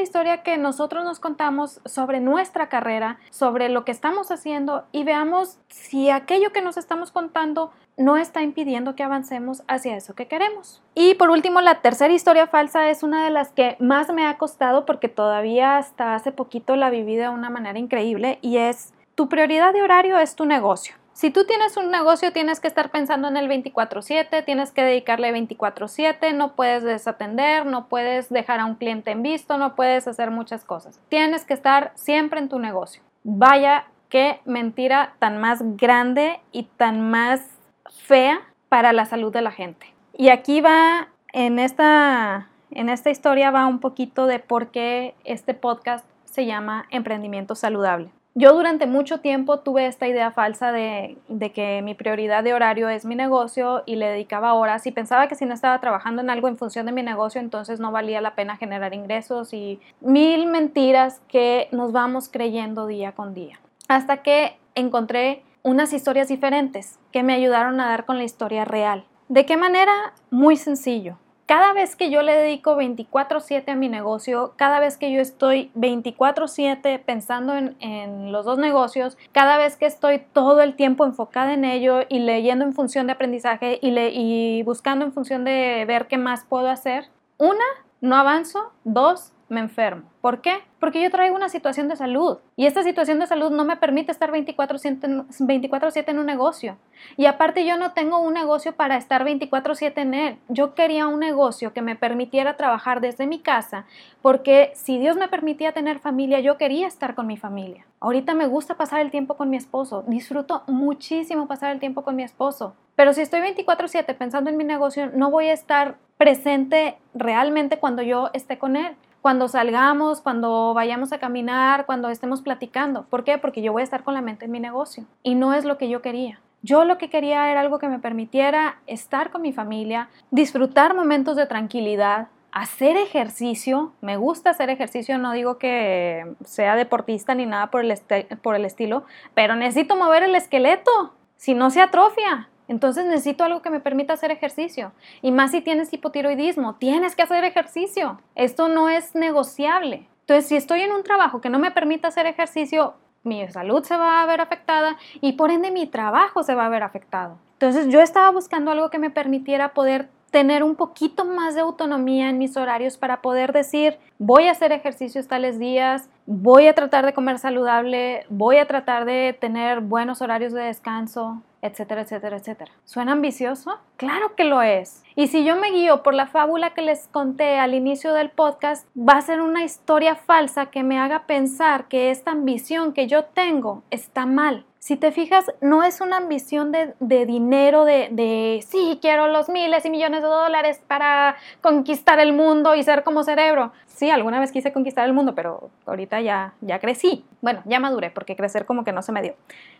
historia 0.00 0.42
que 0.42 0.56
nosotros 0.56 1.04
nos 1.04 1.20
contamos 1.20 1.80
sobre 1.84 2.20
nuestra 2.20 2.68
carrera, 2.68 3.18
sobre 3.30 3.68
lo 3.68 3.84
que 3.84 3.92
estamos 3.92 4.30
haciendo 4.30 4.84
y 4.92 5.04
veamos 5.04 5.58
si 5.68 6.10
aquello 6.10 6.52
que 6.52 6.62
nos 6.62 6.76
estamos 6.76 7.10
contando 7.10 7.72
no 7.96 8.16
está 8.16 8.42
impidiendo 8.42 8.96
que 8.96 9.02
avancemos 9.02 9.62
hacia 9.68 9.96
eso 9.96 10.14
que 10.14 10.26
queremos. 10.26 10.82
Y 10.94 11.14
por 11.14 11.30
último, 11.30 11.60
la 11.60 11.82
tercera 11.82 12.14
historia 12.14 12.46
falsa 12.46 12.88
es 12.88 13.02
una 13.02 13.24
de 13.24 13.30
las 13.30 13.50
que 13.52 13.76
más 13.78 14.12
me 14.12 14.26
ha 14.26 14.38
costado 14.38 14.86
porque 14.86 15.08
todavía 15.08 15.76
hasta 15.76 16.14
hace 16.14 16.32
poquito 16.32 16.76
la 16.76 16.90
viví 16.90 17.16
de 17.16 17.28
una 17.28 17.50
manera 17.50 17.78
increíble 17.78 18.38
y 18.40 18.56
es 18.56 18.94
tu 19.14 19.28
prioridad 19.28 19.74
de 19.74 19.82
horario 19.82 20.18
es 20.18 20.34
tu 20.34 20.46
negocio. 20.46 20.94
Si 21.12 21.30
tú 21.30 21.44
tienes 21.44 21.76
un 21.76 21.90
negocio, 21.90 22.32
tienes 22.32 22.60
que 22.60 22.68
estar 22.68 22.90
pensando 22.90 23.28
en 23.28 23.36
el 23.36 23.48
24/7, 23.48 24.42
tienes 24.42 24.72
que 24.72 24.82
dedicarle 24.82 25.32
24/7, 25.32 26.32
no 26.32 26.54
puedes 26.54 26.82
desatender, 26.82 27.66
no 27.66 27.88
puedes 27.88 28.28
dejar 28.30 28.60
a 28.60 28.64
un 28.64 28.76
cliente 28.76 29.10
en 29.10 29.22
visto, 29.22 29.58
no 29.58 29.74
puedes 29.74 30.08
hacer 30.08 30.30
muchas 30.30 30.64
cosas. 30.64 31.00
Tienes 31.08 31.44
que 31.44 31.54
estar 31.54 31.92
siempre 31.94 32.40
en 32.40 32.48
tu 32.48 32.58
negocio. 32.58 33.02
Vaya, 33.24 33.86
qué 34.08 34.40
mentira 34.44 35.14
tan 35.18 35.38
más 35.38 35.60
grande 35.76 36.40
y 36.52 36.64
tan 36.64 37.10
más 37.10 37.42
fea 37.90 38.40
para 38.68 38.92
la 38.92 39.04
salud 39.04 39.32
de 39.32 39.42
la 39.42 39.50
gente. 39.50 39.92
Y 40.16 40.28
aquí 40.28 40.60
va, 40.60 41.08
en 41.32 41.58
esta, 41.58 42.48
en 42.70 42.88
esta 42.88 43.10
historia 43.10 43.50
va 43.50 43.66
un 43.66 43.80
poquito 43.80 44.26
de 44.26 44.38
por 44.38 44.70
qué 44.70 45.14
este 45.24 45.54
podcast 45.54 46.06
se 46.24 46.46
llama 46.46 46.86
Emprendimiento 46.90 47.54
Saludable. 47.54 48.10
Yo 48.34 48.52
durante 48.54 48.86
mucho 48.86 49.18
tiempo 49.18 49.58
tuve 49.58 49.86
esta 49.86 50.06
idea 50.06 50.30
falsa 50.30 50.70
de, 50.70 51.16
que 51.52 51.82
mi 51.82 51.94
prioridad 51.94 52.44
de 52.44 52.54
horario 52.54 52.88
es 52.88 53.04
mi 53.04 53.16
negocio 53.16 53.82
y 53.86 53.96
le 53.96 54.06
dedicaba 54.06 54.54
horas 54.54 54.86
y 54.86 54.92
pensaba 54.92 55.26
que 55.26 55.34
si 55.34 55.46
no 55.46 55.54
estaba 55.54 55.80
trabajando 55.80 56.22
en 56.22 56.30
algo 56.30 56.46
en 56.46 56.56
función 56.56 56.86
de 56.86 56.92
mi 56.92 57.02
negocio 57.02 57.40
entonces 57.40 57.80
no 57.80 57.90
valía 57.90 58.20
la 58.20 58.36
pena 58.36 58.56
generar 58.56 58.94
ingresos 58.94 59.52
y 59.52 59.80
mil 60.00 60.46
mentiras 60.46 61.20
que 61.26 61.68
nos 61.72 61.90
vamos 61.90 62.28
creyendo 62.28 62.86
día 62.86 63.12
con 63.12 63.34
día. 63.34 63.58
Hasta 63.88 64.18
que 64.18 64.56
encontré 64.76 65.42
unas 65.64 65.92
historias 65.92 66.28
diferentes 66.28 67.00
que 67.10 67.24
me 67.24 67.34
ayudaron 67.34 67.80
a 67.80 67.88
dar 67.88 68.06
con 68.06 68.16
la 68.16 68.24
historia 68.24 68.64
real. 68.64 69.04
¿De 69.28 69.44
qué 69.44 69.56
manera? 69.56 69.92
Muy 70.30 70.56
sencillo 70.56 71.18
cada 71.50 71.72
vez 71.72 71.96
que 71.96 72.10
yo 72.10 72.22
le 72.22 72.32
dedico 72.32 72.76
24/7 72.76 73.72
a 73.72 73.74
mi 73.74 73.88
negocio, 73.88 74.52
cada 74.54 74.78
vez 74.78 74.96
que 74.96 75.10
yo 75.10 75.20
estoy 75.20 75.72
24/7 75.74 77.00
pensando 77.00 77.54
en, 77.56 78.30
los 78.30 78.44
dos 78.44 78.58
negocios, 78.58 79.18
cada 79.32 79.58
vez 79.58 79.76
que 79.76 79.86
estoy 79.86 80.20
todo 80.32 80.60
el 80.60 80.76
tiempo 80.76 81.04
enfocada 81.04 81.52
en 81.52 81.64
ello 81.64 82.02
y 82.08 82.20
leyendo 82.20 82.64
en 82.64 82.72
función 82.72 83.08
de 83.08 83.14
aprendizaje 83.14 83.80
y, 83.82 83.88
y 83.98 84.62
buscando 84.62 85.04
en 85.04 85.12
función 85.12 85.42
de 85.42 85.84
ver 85.88 86.06
qué 86.06 86.18
más 86.18 86.44
puedo 86.44 86.68
hacer, 86.68 87.06
una, 87.36 87.64
no 88.00 88.14
avanzo, 88.14 88.70
dos, 88.84 89.32
me 89.50 89.60
enfermo. 89.60 90.04
¿Por 90.20 90.40
qué? 90.40 90.58
Porque 90.78 91.02
yo 91.02 91.10
traigo 91.10 91.34
una 91.34 91.48
situación 91.48 91.88
de 91.88 91.96
salud 91.96 92.38
y 92.56 92.66
esta 92.66 92.82
situación 92.82 93.18
de 93.18 93.26
salud 93.26 93.50
no 93.50 93.64
me 93.64 93.76
permite 93.76 94.12
estar 94.12 94.30
24/7 94.30 96.10
en 96.10 96.18
un 96.18 96.26
negocio. 96.26 96.76
Y 97.16 97.26
aparte 97.26 97.66
yo 97.66 97.76
no 97.76 97.92
tengo 97.92 98.20
un 98.20 98.34
negocio 98.34 98.72
para 98.72 98.96
estar 98.96 99.24
24/7 99.24 100.00
en 100.00 100.14
él. 100.14 100.38
Yo 100.48 100.74
quería 100.74 101.08
un 101.08 101.20
negocio 101.20 101.72
que 101.72 101.82
me 101.82 101.96
permitiera 101.96 102.56
trabajar 102.56 103.00
desde 103.00 103.26
mi 103.26 103.40
casa 103.40 103.84
porque 104.22 104.70
si 104.74 104.98
Dios 104.98 105.16
me 105.16 105.28
permitía 105.28 105.72
tener 105.72 105.98
familia, 105.98 106.40
yo 106.40 106.56
quería 106.56 106.86
estar 106.86 107.14
con 107.14 107.26
mi 107.26 107.36
familia. 107.36 107.84
Ahorita 108.00 108.34
me 108.34 108.46
gusta 108.46 108.76
pasar 108.76 109.00
el 109.00 109.10
tiempo 109.10 109.36
con 109.36 109.50
mi 109.50 109.56
esposo, 109.56 110.04
disfruto 110.06 110.62
muchísimo 110.66 111.48
pasar 111.48 111.72
el 111.72 111.80
tiempo 111.80 112.02
con 112.02 112.16
mi 112.16 112.22
esposo. 112.22 112.74
Pero 112.94 113.12
si 113.12 113.22
estoy 113.22 113.40
24/7 113.40 114.14
pensando 114.14 114.48
en 114.48 114.56
mi 114.56 114.64
negocio, 114.64 115.10
no 115.12 115.30
voy 115.30 115.48
a 115.48 115.52
estar 115.52 115.96
presente 116.16 116.98
realmente 117.14 117.78
cuando 117.78 118.02
yo 118.02 118.30
esté 118.34 118.58
con 118.58 118.76
él 118.76 118.94
cuando 119.22 119.48
salgamos, 119.48 120.20
cuando 120.20 120.74
vayamos 120.74 121.12
a 121.12 121.18
caminar, 121.18 121.86
cuando 121.86 122.08
estemos 122.08 122.42
platicando. 122.42 123.04
¿Por 123.04 123.24
qué? 123.24 123.38
Porque 123.38 123.62
yo 123.62 123.72
voy 123.72 123.80
a 123.80 123.84
estar 123.84 124.02
con 124.02 124.14
la 124.14 124.22
mente 124.22 124.46
en 124.46 124.50
mi 124.50 124.60
negocio 124.60 125.04
y 125.22 125.34
no 125.34 125.54
es 125.54 125.64
lo 125.64 125.78
que 125.78 125.88
yo 125.88 126.02
quería. 126.02 126.40
Yo 126.62 126.84
lo 126.84 126.98
que 126.98 127.08
quería 127.08 127.50
era 127.50 127.60
algo 127.60 127.78
que 127.78 127.88
me 127.88 127.98
permitiera 127.98 128.80
estar 128.86 129.30
con 129.30 129.40
mi 129.40 129.52
familia, 129.52 130.10
disfrutar 130.30 130.94
momentos 130.94 131.36
de 131.36 131.46
tranquilidad, 131.46 132.28
hacer 132.52 132.98
ejercicio. 132.98 133.92
Me 134.02 134.18
gusta 134.18 134.50
hacer 134.50 134.68
ejercicio, 134.68 135.16
no 135.16 135.32
digo 135.32 135.56
que 135.56 136.34
sea 136.44 136.76
deportista 136.76 137.34
ni 137.34 137.46
nada 137.46 137.70
por 137.70 137.82
el, 137.82 137.98
por 138.42 138.56
el 138.56 138.66
estilo, 138.66 139.04
pero 139.32 139.56
necesito 139.56 139.96
mover 139.96 140.22
el 140.22 140.34
esqueleto, 140.34 141.14
si 141.36 141.54
no 141.54 141.70
se 141.70 141.80
atrofia. 141.80 142.49
Entonces 142.70 143.04
necesito 143.04 143.42
algo 143.42 143.62
que 143.62 143.70
me 143.70 143.80
permita 143.80 144.12
hacer 144.12 144.30
ejercicio. 144.30 144.92
Y 145.22 145.32
más 145.32 145.50
si 145.50 145.60
tienes 145.60 145.92
hipotiroidismo, 145.92 146.76
tienes 146.76 147.16
que 147.16 147.22
hacer 147.22 147.42
ejercicio. 147.42 148.20
Esto 148.36 148.68
no 148.68 148.88
es 148.88 149.16
negociable. 149.16 150.06
Entonces, 150.20 150.46
si 150.46 150.54
estoy 150.54 150.82
en 150.82 150.92
un 150.92 151.02
trabajo 151.02 151.40
que 151.40 151.50
no 151.50 151.58
me 151.58 151.72
permita 151.72 152.06
hacer 152.06 152.26
ejercicio, 152.26 152.94
mi 153.24 153.44
salud 153.48 153.82
se 153.82 153.96
va 153.96 154.22
a 154.22 154.26
ver 154.26 154.40
afectada 154.40 154.96
y 155.20 155.32
por 155.32 155.50
ende 155.50 155.72
mi 155.72 155.88
trabajo 155.88 156.44
se 156.44 156.54
va 156.54 156.66
a 156.66 156.68
ver 156.68 156.84
afectado. 156.84 157.38
Entonces, 157.54 157.88
yo 157.88 158.00
estaba 158.00 158.30
buscando 158.30 158.70
algo 158.70 158.88
que 158.88 159.00
me 159.00 159.10
permitiera 159.10 159.74
poder 159.74 160.08
tener 160.30 160.62
un 160.62 160.76
poquito 160.76 161.24
más 161.24 161.54
de 161.54 161.60
autonomía 161.60 162.30
en 162.30 162.38
mis 162.38 162.56
horarios 162.56 162.96
para 162.96 163.20
poder 163.20 163.52
decir, 163.52 163.98
voy 164.18 164.46
a 164.46 164.52
hacer 164.52 164.72
ejercicios 164.72 165.26
tales 165.26 165.58
días, 165.58 166.08
voy 166.26 166.68
a 166.68 166.74
tratar 166.74 167.04
de 167.04 167.12
comer 167.12 167.38
saludable, 167.38 168.24
voy 168.28 168.58
a 168.58 168.66
tratar 168.66 169.04
de 169.04 169.36
tener 169.38 169.80
buenos 169.80 170.22
horarios 170.22 170.52
de 170.52 170.62
descanso, 170.62 171.42
etcétera, 171.62 172.02
etcétera, 172.02 172.36
etcétera. 172.36 172.72
¿Suena 172.84 173.12
ambicioso? 173.12 173.78
Claro 173.96 174.34
que 174.34 174.44
lo 174.44 174.62
es. 174.62 175.02
Y 175.14 175.26
si 175.26 175.44
yo 175.44 175.56
me 175.56 175.70
guío 175.70 176.02
por 176.02 176.14
la 176.14 176.26
fábula 176.26 176.70
que 176.70 176.82
les 176.82 177.08
conté 177.08 177.58
al 177.58 177.74
inicio 177.74 178.14
del 178.14 178.30
podcast, 178.30 178.86
va 178.96 179.14
a 179.14 179.22
ser 179.22 179.40
una 179.40 179.64
historia 179.64 180.14
falsa 180.14 180.66
que 180.66 180.82
me 180.82 180.98
haga 180.98 181.26
pensar 181.26 181.88
que 181.88 182.10
esta 182.10 182.30
ambición 182.30 182.92
que 182.92 183.06
yo 183.06 183.24
tengo 183.24 183.82
está 183.90 184.24
mal. 184.26 184.64
Si 184.90 184.96
te 184.96 185.12
fijas, 185.12 185.52
no 185.60 185.84
es 185.84 186.00
una 186.00 186.16
ambición 186.16 186.72
de, 186.72 187.24
dinero, 187.24 187.84
de, 187.84 188.08
de, 188.10 188.60
sí, 188.66 188.98
quiero 189.00 189.28
los 189.28 189.48
miles 189.48 189.84
y 189.84 189.90
millones 189.90 190.20
de 190.20 190.26
dólares 190.26 190.82
para 190.84 191.36
conquistar 191.60 192.18
el 192.18 192.32
mundo 192.32 192.74
y 192.74 192.82
ser 192.82 193.04
como 193.04 193.22
cerebro. 193.22 193.70
Sí, 193.86 194.10
alguna 194.10 194.40
vez 194.40 194.50
quise 194.50 194.72
conquistar 194.72 195.06
el 195.06 195.12
mundo, 195.12 195.36
pero 195.36 195.70
ahorita 195.86 196.20
ya, 196.22 196.54
ya 196.60 196.80
crecí. 196.80 197.24
Bueno, 197.40 197.62
ya 197.66 197.78
maduré 197.78 198.10
porque 198.10 198.34
crecer 198.34 198.66
como 198.66 198.82
que 198.82 198.90
no 198.90 199.00
se 199.02 199.12
me 199.12 199.22
dio. 199.22 199.36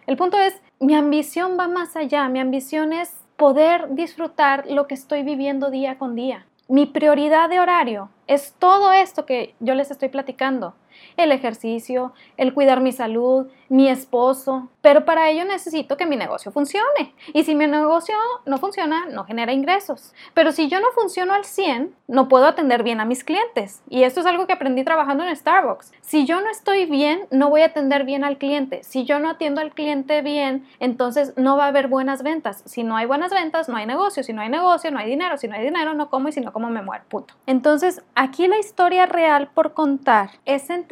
El 0.06 0.16
punto 0.16 0.38
es, 0.38 0.54
mi 0.78 0.94
ambición 0.94 1.56
va 1.58 1.66
más 1.66 1.96
allá. 1.96 2.28
Mi 2.28 2.38
ambición 2.38 2.92
es 2.92 3.12
poder 3.36 3.92
disfrutar 3.96 4.66
lo 4.70 4.86
que 4.86 4.94
estoy 4.94 5.24
viviendo 5.24 5.72
día 5.72 5.98
con 5.98 6.14
día. 6.14 6.46
Mi 6.68 6.86
prioridad 6.86 7.50
de 7.50 7.58
horario 7.58 8.10
es 8.28 8.54
todo 8.60 8.92
esto 8.92 9.26
que 9.26 9.56
yo 9.58 9.74
les 9.74 9.90
estoy 9.90 10.08
platicando. 10.08 10.76
El 11.16 11.32
ejercicio, 11.32 12.12
el 12.36 12.54
cuidar 12.54 12.80
mi 12.80 12.92
salud, 12.92 13.46
mi 13.70 13.88
esposo, 13.88 14.68
pero 14.82 15.04
para 15.04 15.30
ello 15.30 15.44
necesito 15.44 15.96
que 15.96 16.04
mi 16.04 16.16
negocio 16.16 16.50
funcione. 16.50 17.14
Y 17.32 17.44
si 17.44 17.54
mi 17.54 17.68
negocio 17.68 18.16
no 18.44 18.58
funciona, 18.58 19.06
no 19.06 19.24
genera 19.24 19.52
ingresos. 19.52 20.12
Pero 20.34 20.50
si 20.50 20.68
yo 20.68 20.80
no 20.80 20.88
funciono 20.92 21.34
al 21.34 21.44
100, 21.44 21.94
no 22.08 22.28
puedo 22.28 22.46
atender 22.46 22.82
bien 22.82 23.00
a 23.00 23.04
mis 23.04 23.22
clientes. 23.22 23.82
Y 23.88 24.02
esto 24.02 24.20
es 24.20 24.26
algo 24.26 24.48
que 24.48 24.54
aprendí 24.54 24.82
trabajando 24.82 25.24
en 25.24 25.36
Starbucks. 25.36 25.92
Si 26.00 26.26
yo 26.26 26.40
no 26.40 26.50
estoy 26.50 26.86
bien, 26.86 27.28
no 27.30 27.48
voy 27.48 27.62
a 27.62 27.66
atender 27.66 28.04
bien 28.04 28.24
al 28.24 28.38
cliente. 28.38 28.82
Si 28.82 29.04
yo 29.04 29.20
no 29.20 29.30
atiendo 29.30 29.60
al 29.60 29.72
cliente 29.72 30.20
bien, 30.22 30.66
entonces 30.80 31.32
no 31.36 31.56
va 31.56 31.66
a 31.66 31.68
haber 31.68 31.86
buenas 31.86 32.24
ventas. 32.24 32.62
Si 32.66 32.82
no 32.82 32.96
hay 32.96 33.06
buenas 33.06 33.30
ventas, 33.30 33.68
no 33.68 33.76
hay 33.76 33.86
negocio. 33.86 34.24
Si 34.24 34.32
no 34.32 34.42
hay 34.42 34.48
negocio, 34.48 34.90
no 34.90 34.98
hay 34.98 35.08
dinero. 35.08 35.38
Si 35.38 35.46
no 35.46 35.54
hay 35.54 35.62
dinero, 35.62 35.94
no 35.94 36.10
como 36.10 36.28
y 36.28 36.32
si 36.32 36.40
no 36.40 36.52
como 36.52 36.70
me 36.70 36.82
muero. 36.82 37.04
Puto. 37.08 37.34
Entonces, 37.46 38.02
aquí 38.16 38.48
la 38.48 38.58
historia 38.58 39.06
real 39.06 39.50
por 39.54 39.74
contar 39.74 40.30
es 40.44 40.70
entender 40.70 40.89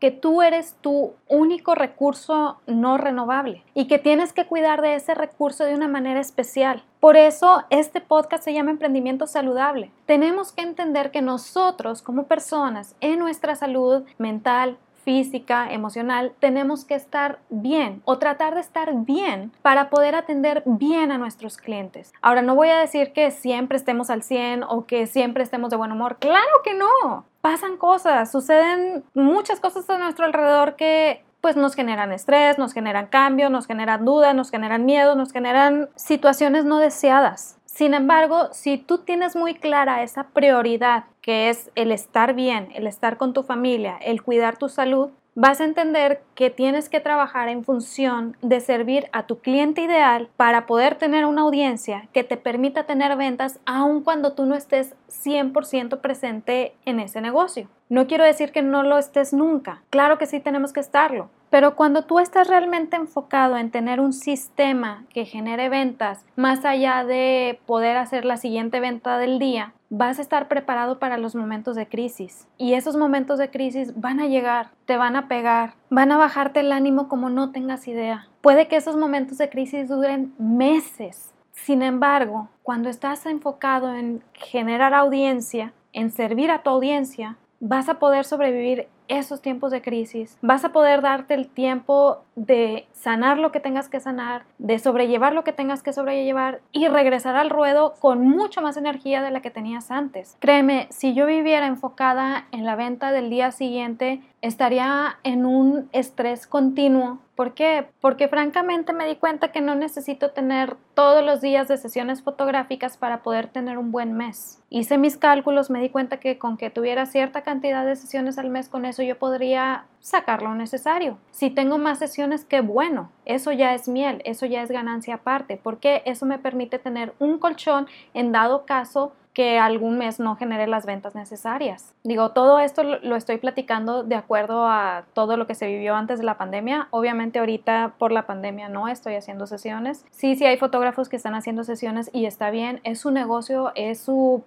que 0.00 0.10
tú 0.10 0.40
eres 0.40 0.76
tu 0.80 1.12
único 1.28 1.74
recurso 1.74 2.58
no 2.66 2.96
renovable 2.96 3.62
y 3.74 3.86
que 3.86 3.98
tienes 3.98 4.32
que 4.32 4.46
cuidar 4.46 4.80
de 4.80 4.94
ese 4.94 5.14
recurso 5.14 5.64
de 5.64 5.74
una 5.74 5.88
manera 5.88 6.20
especial. 6.20 6.84
Por 7.00 7.16
eso 7.16 7.64
este 7.70 8.00
podcast 8.00 8.42
se 8.42 8.54
llama 8.54 8.70
Emprendimiento 8.70 9.26
Saludable. 9.26 9.90
Tenemos 10.06 10.52
que 10.52 10.62
entender 10.62 11.10
que 11.10 11.20
nosotros 11.20 12.00
como 12.00 12.24
personas 12.24 12.96
en 13.00 13.18
nuestra 13.18 13.56
salud 13.56 14.04
mental, 14.18 14.78
física, 15.06 15.72
emocional, 15.72 16.32
tenemos 16.40 16.84
que 16.84 16.96
estar 16.96 17.38
bien 17.48 18.02
o 18.04 18.18
tratar 18.18 18.56
de 18.56 18.60
estar 18.60 18.92
bien 19.04 19.52
para 19.62 19.88
poder 19.88 20.16
atender 20.16 20.64
bien 20.66 21.12
a 21.12 21.16
nuestros 21.16 21.58
clientes. 21.58 22.12
Ahora, 22.20 22.42
no 22.42 22.56
voy 22.56 22.70
a 22.70 22.80
decir 22.80 23.12
que 23.12 23.30
siempre 23.30 23.76
estemos 23.76 24.10
al 24.10 24.24
100 24.24 24.64
o 24.64 24.84
que 24.84 25.06
siempre 25.06 25.44
estemos 25.44 25.70
de 25.70 25.76
buen 25.76 25.92
humor. 25.92 26.16
Claro 26.18 26.50
que 26.64 26.74
no. 26.74 27.24
Pasan 27.40 27.76
cosas, 27.76 28.32
suceden 28.32 29.04
muchas 29.14 29.60
cosas 29.60 29.88
a 29.88 29.96
nuestro 29.96 30.26
alrededor 30.26 30.74
que 30.74 31.22
pues 31.40 31.54
nos 31.54 31.76
generan 31.76 32.10
estrés, 32.10 32.58
nos 32.58 32.72
generan 32.72 33.06
cambio, 33.06 33.48
nos 33.48 33.68
generan 33.68 34.04
dudas, 34.04 34.34
nos 34.34 34.50
generan 34.50 34.84
miedo, 34.84 35.14
nos 35.14 35.30
generan 35.30 35.88
situaciones 35.94 36.64
no 36.64 36.78
deseadas. 36.78 37.60
Sin 37.76 37.92
embargo, 37.92 38.48
si 38.52 38.78
tú 38.78 38.96
tienes 39.04 39.36
muy 39.36 39.52
clara 39.52 40.02
esa 40.02 40.28
prioridad 40.28 41.04
que 41.20 41.50
es 41.50 41.70
el 41.74 41.92
estar 41.92 42.32
bien, 42.34 42.70
el 42.74 42.86
estar 42.86 43.18
con 43.18 43.34
tu 43.34 43.42
familia, 43.42 43.98
el 43.98 44.22
cuidar 44.22 44.56
tu 44.56 44.70
salud, 44.70 45.10
vas 45.36 45.60
a 45.60 45.64
entender 45.64 46.22
que 46.34 46.48
tienes 46.48 46.88
que 46.88 46.98
trabajar 46.98 47.48
en 47.48 47.62
función 47.62 48.38
de 48.40 48.60
servir 48.60 49.08
a 49.12 49.26
tu 49.26 49.38
cliente 49.38 49.82
ideal 49.82 50.30
para 50.38 50.64
poder 50.64 50.96
tener 50.96 51.26
una 51.26 51.42
audiencia 51.42 52.08
que 52.14 52.24
te 52.24 52.38
permita 52.38 52.84
tener 52.84 53.14
ventas 53.16 53.60
aun 53.66 54.02
cuando 54.02 54.32
tú 54.32 54.46
no 54.46 54.54
estés 54.54 54.94
100% 55.10 56.00
presente 56.00 56.74
en 56.86 57.00
ese 57.00 57.20
negocio. 57.20 57.68
No 57.90 58.06
quiero 58.06 58.24
decir 58.24 58.50
que 58.50 58.62
no 58.62 58.82
lo 58.82 58.96
estés 58.96 59.34
nunca, 59.34 59.82
claro 59.90 60.16
que 60.16 60.26
sí 60.26 60.40
tenemos 60.40 60.72
que 60.72 60.80
estarlo, 60.80 61.28
pero 61.50 61.76
cuando 61.76 62.02
tú 62.02 62.18
estás 62.18 62.48
realmente 62.48 62.96
enfocado 62.96 63.58
en 63.58 63.70
tener 63.70 64.00
un 64.00 64.14
sistema 64.14 65.04
que 65.12 65.26
genere 65.26 65.68
ventas, 65.68 66.24
más 66.34 66.64
allá 66.64 67.04
de 67.04 67.60
poder 67.66 67.98
hacer 67.98 68.24
la 68.24 68.38
siguiente 68.38 68.80
venta 68.80 69.18
del 69.18 69.38
día, 69.38 69.74
vas 69.88 70.18
a 70.18 70.22
estar 70.22 70.48
preparado 70.48 70.98
para 70.98 71.18
los 71.18 71.34
momentos 71.34 71.76
de 71.76 71.88
crisis. 71.88 72.46
Y 72.58 72.74
esos 72.74 72.96
momentos 72.96 73.38
de 73.38 73.50
crisis 73.50 73.98
van 73.98 74.20
a 74.20 74.26
llegar, 74.26 74.70
te 74.84 74.96
van 74.96 75.16
a 75.16 75.28
pegar, 75.28 75.74
van 75.90 76.12
a 76.12 76.16
bajarte 76.16 76.60
el 76.60 76.72
ánimo 76.72 77.08
como 77.08 77.30
no 77.30 77.52
tengas 77.52 77.86
idea. 77.88 78.28
Puede 78.40 78.68
que 78.68 78.76
esos 78.76 78.96
momentos 78.96 79.38
de 79.38 79.48
crisis 79.48 79.88
duren 79.88 80.34
meses. 80.38 81.32
Sin 81.52 81.82
embargo, 81.82 82.48
cuando 82.62 82.88
estás 82.88 83.26
enfocado 83.26 83.94
en 83.94 84.22
generar 84.34 84.92
audiencia, 84.94 85.72
en 85.92 86.10
servir 86.10 86.50
a 86.50 86.62
tu 86.62 86.70
audiencia, 86.70 87.38
vas 87.60 87.88
a 87.88 87.98
poder 87.98 88.24
sobrevivir 88.24 88.88
esos 89.08 89.40
tiempos 89.40 89.70
de 89.70 89.82
crisis, 89.82 90.36
vas 90.42 90.64
a 90.64 90.72
poder 90.72 91.02
darte 91.02 91.34
el 91.34 91.48
tiempo 91.48 92.22
de 92.34 92.86
sanar 92.92 93.38
lo 93.38 93.52
que 93.52 93.60
tengas 93.60 93.88
que 93.88 94.00
sanar, 94.00 94.44
de 94.58 94.78
sobrellevar 94.78 95.32
lo 95.32 95.44
que 95.44 95.52
tengas 95.52 95.82
que 95.82 95.92
sobrellevar 95.92 96.60
y 96.72 96.88
regresar 96.88 97.36
al 97.36 97.50
ruedo 97.50 97.94
con 97.98 98.20
mucho 98.26 98.60
más 98.60 98.76
energía 98.76 99.22
de 99.22 99.30
la 99.30 99.40
que 99.40 99.50
tenías 99.50 99.90
antes. 99.90 100.36
Créeme, 100.40 100.86
si 100.90 101.14
yo 101.14 101.26
viviera 101.26 101.66
enfocada 101.66 102.46
en 102.52 102.64
la 102.64 102.76
venta 102.76 103.12
del 103.12 103.30
día 103.30 103.52
siguiente, 103.52 104.20
estaría 104.42 105.18
en 105.22 105.46
un 105.46 105.88
estrés 105.92 106.46
continuo. 106.46 107.18
¿Por 107.34 107.52
qué? 107.52 107.86
Porque 108.00 108.28
francamente 108.28 108.94
me 108.94 109.06
di 109.06 109.16
cuenta 109.16 109.52
que 109.52 109.60
no 109.60 109.74
necesito 109.74 110.30
tener 110.30 110.76
todos 110.94 111.22
los 111.22 111.42
días 111.42 111.68
de 111.68 111.76
sesiones 111.76 112.22
fotográficas 112.22 112.96
para 112.96 113.22
poder 113.22 113.48
tener 113.48 113.76
un 113.76 113.92
buen 113.92 114.14
mes. 114.14 114.62
Hice 114.70 114.96
mis 114.96 115.18
cálculos, 115.18 115.68
me 115.68 115.80
di 115.80 115.90
cuenta 115.90 116.18
que 116.18 116.38
con 116.38 116.56
que 116.56 116.70
tuviera 116.70 117.04
cierta 117.04 117.42
cantidad 117.42 117.84
de 117.84 117.96
sesiones 117.96 118.38
al 118.38 118.48
mes 118.48 118.70
con 118.70 118.86
eso 118.86 119.02
yo 119.02 119.18
podría 119.18 119.84
sacar 120.00 120.40
lo 120.42 120.54
necesario. 120.54 121.18
Si 121.30 121.50
tengo 121.50 121.76
más 121.76 121.98
sesiones, 121.98 122.46
qué 122.46 122.62
bueno. 122.62 123.10
Eso 123.26 123.52
ya 123.52 123.74
es 123.74 123.86
miel, 123.86 124.22
eso 124.24 124.46
ya 124.46 124.62
es 124.62 124.70
ganancia 124.70 125.16
aparte, 125.16 125.60
porque 125.62 126.02
eso 126.06 126.24
me 126.24 126.38
permite 126.38 126.78
tener 126.78 127.12
un 127.18 127.38
colchón 127.38 127.86
en 128.14 128.32
dado 128.32 128.64
caso 128.64 129.12
que 129.36 129.58
algún 129.58 129.98
mes 129.98 130.18
no 130.18 130.34
genere 130.36 130.66
las 130.66 130.86
ventas 130.86 131.14
necesarias. 131.14 131.92
Digo, 132.04 132.30
todo 132.30 132.58
esto 132.58 132.82
lo 132.82 133.16
estoy 133.16 133.36
platicando 133.36 134.02
de 134.02 134.14
acuerdo 134.14 134.64
a 134.66 135.04
todo 135.12 135.36
lo 135.36 135.46
que 135.46 135.54
se 135.54 135.66
vivió 135.66 135.94
antes 135.94 136.18
de 136.18 136.24
la 136.24 136.38
pandemia. 136.38 136.88
Obviamente 136.88 137.38
ahorita 137.38 137.96
por 137.98 138.12
la 138.12 138.26
pandemia 138.26 138.70
no 138.70 138.88
estoy 138.88 139.14
haciendo 139.14 139.46
sesiones. 139.46 140.06
Sí, 140.10 140.36
sí 140.36 140.46
hay 140.46 140.56
fotógrafos 140.56 141.10
que 141.10 141.16
están 141.16 141.34
haciendo 141.34 141.64
sesiones 141.64 142.08
y 142.14 142.24
está 142.24 142.48
bien, 142.48 142.80
es 142.82 143.00
su 143.00 143.10
negocio, 143.10 143.72
es 143.74 144.00
su, 144.00 144.42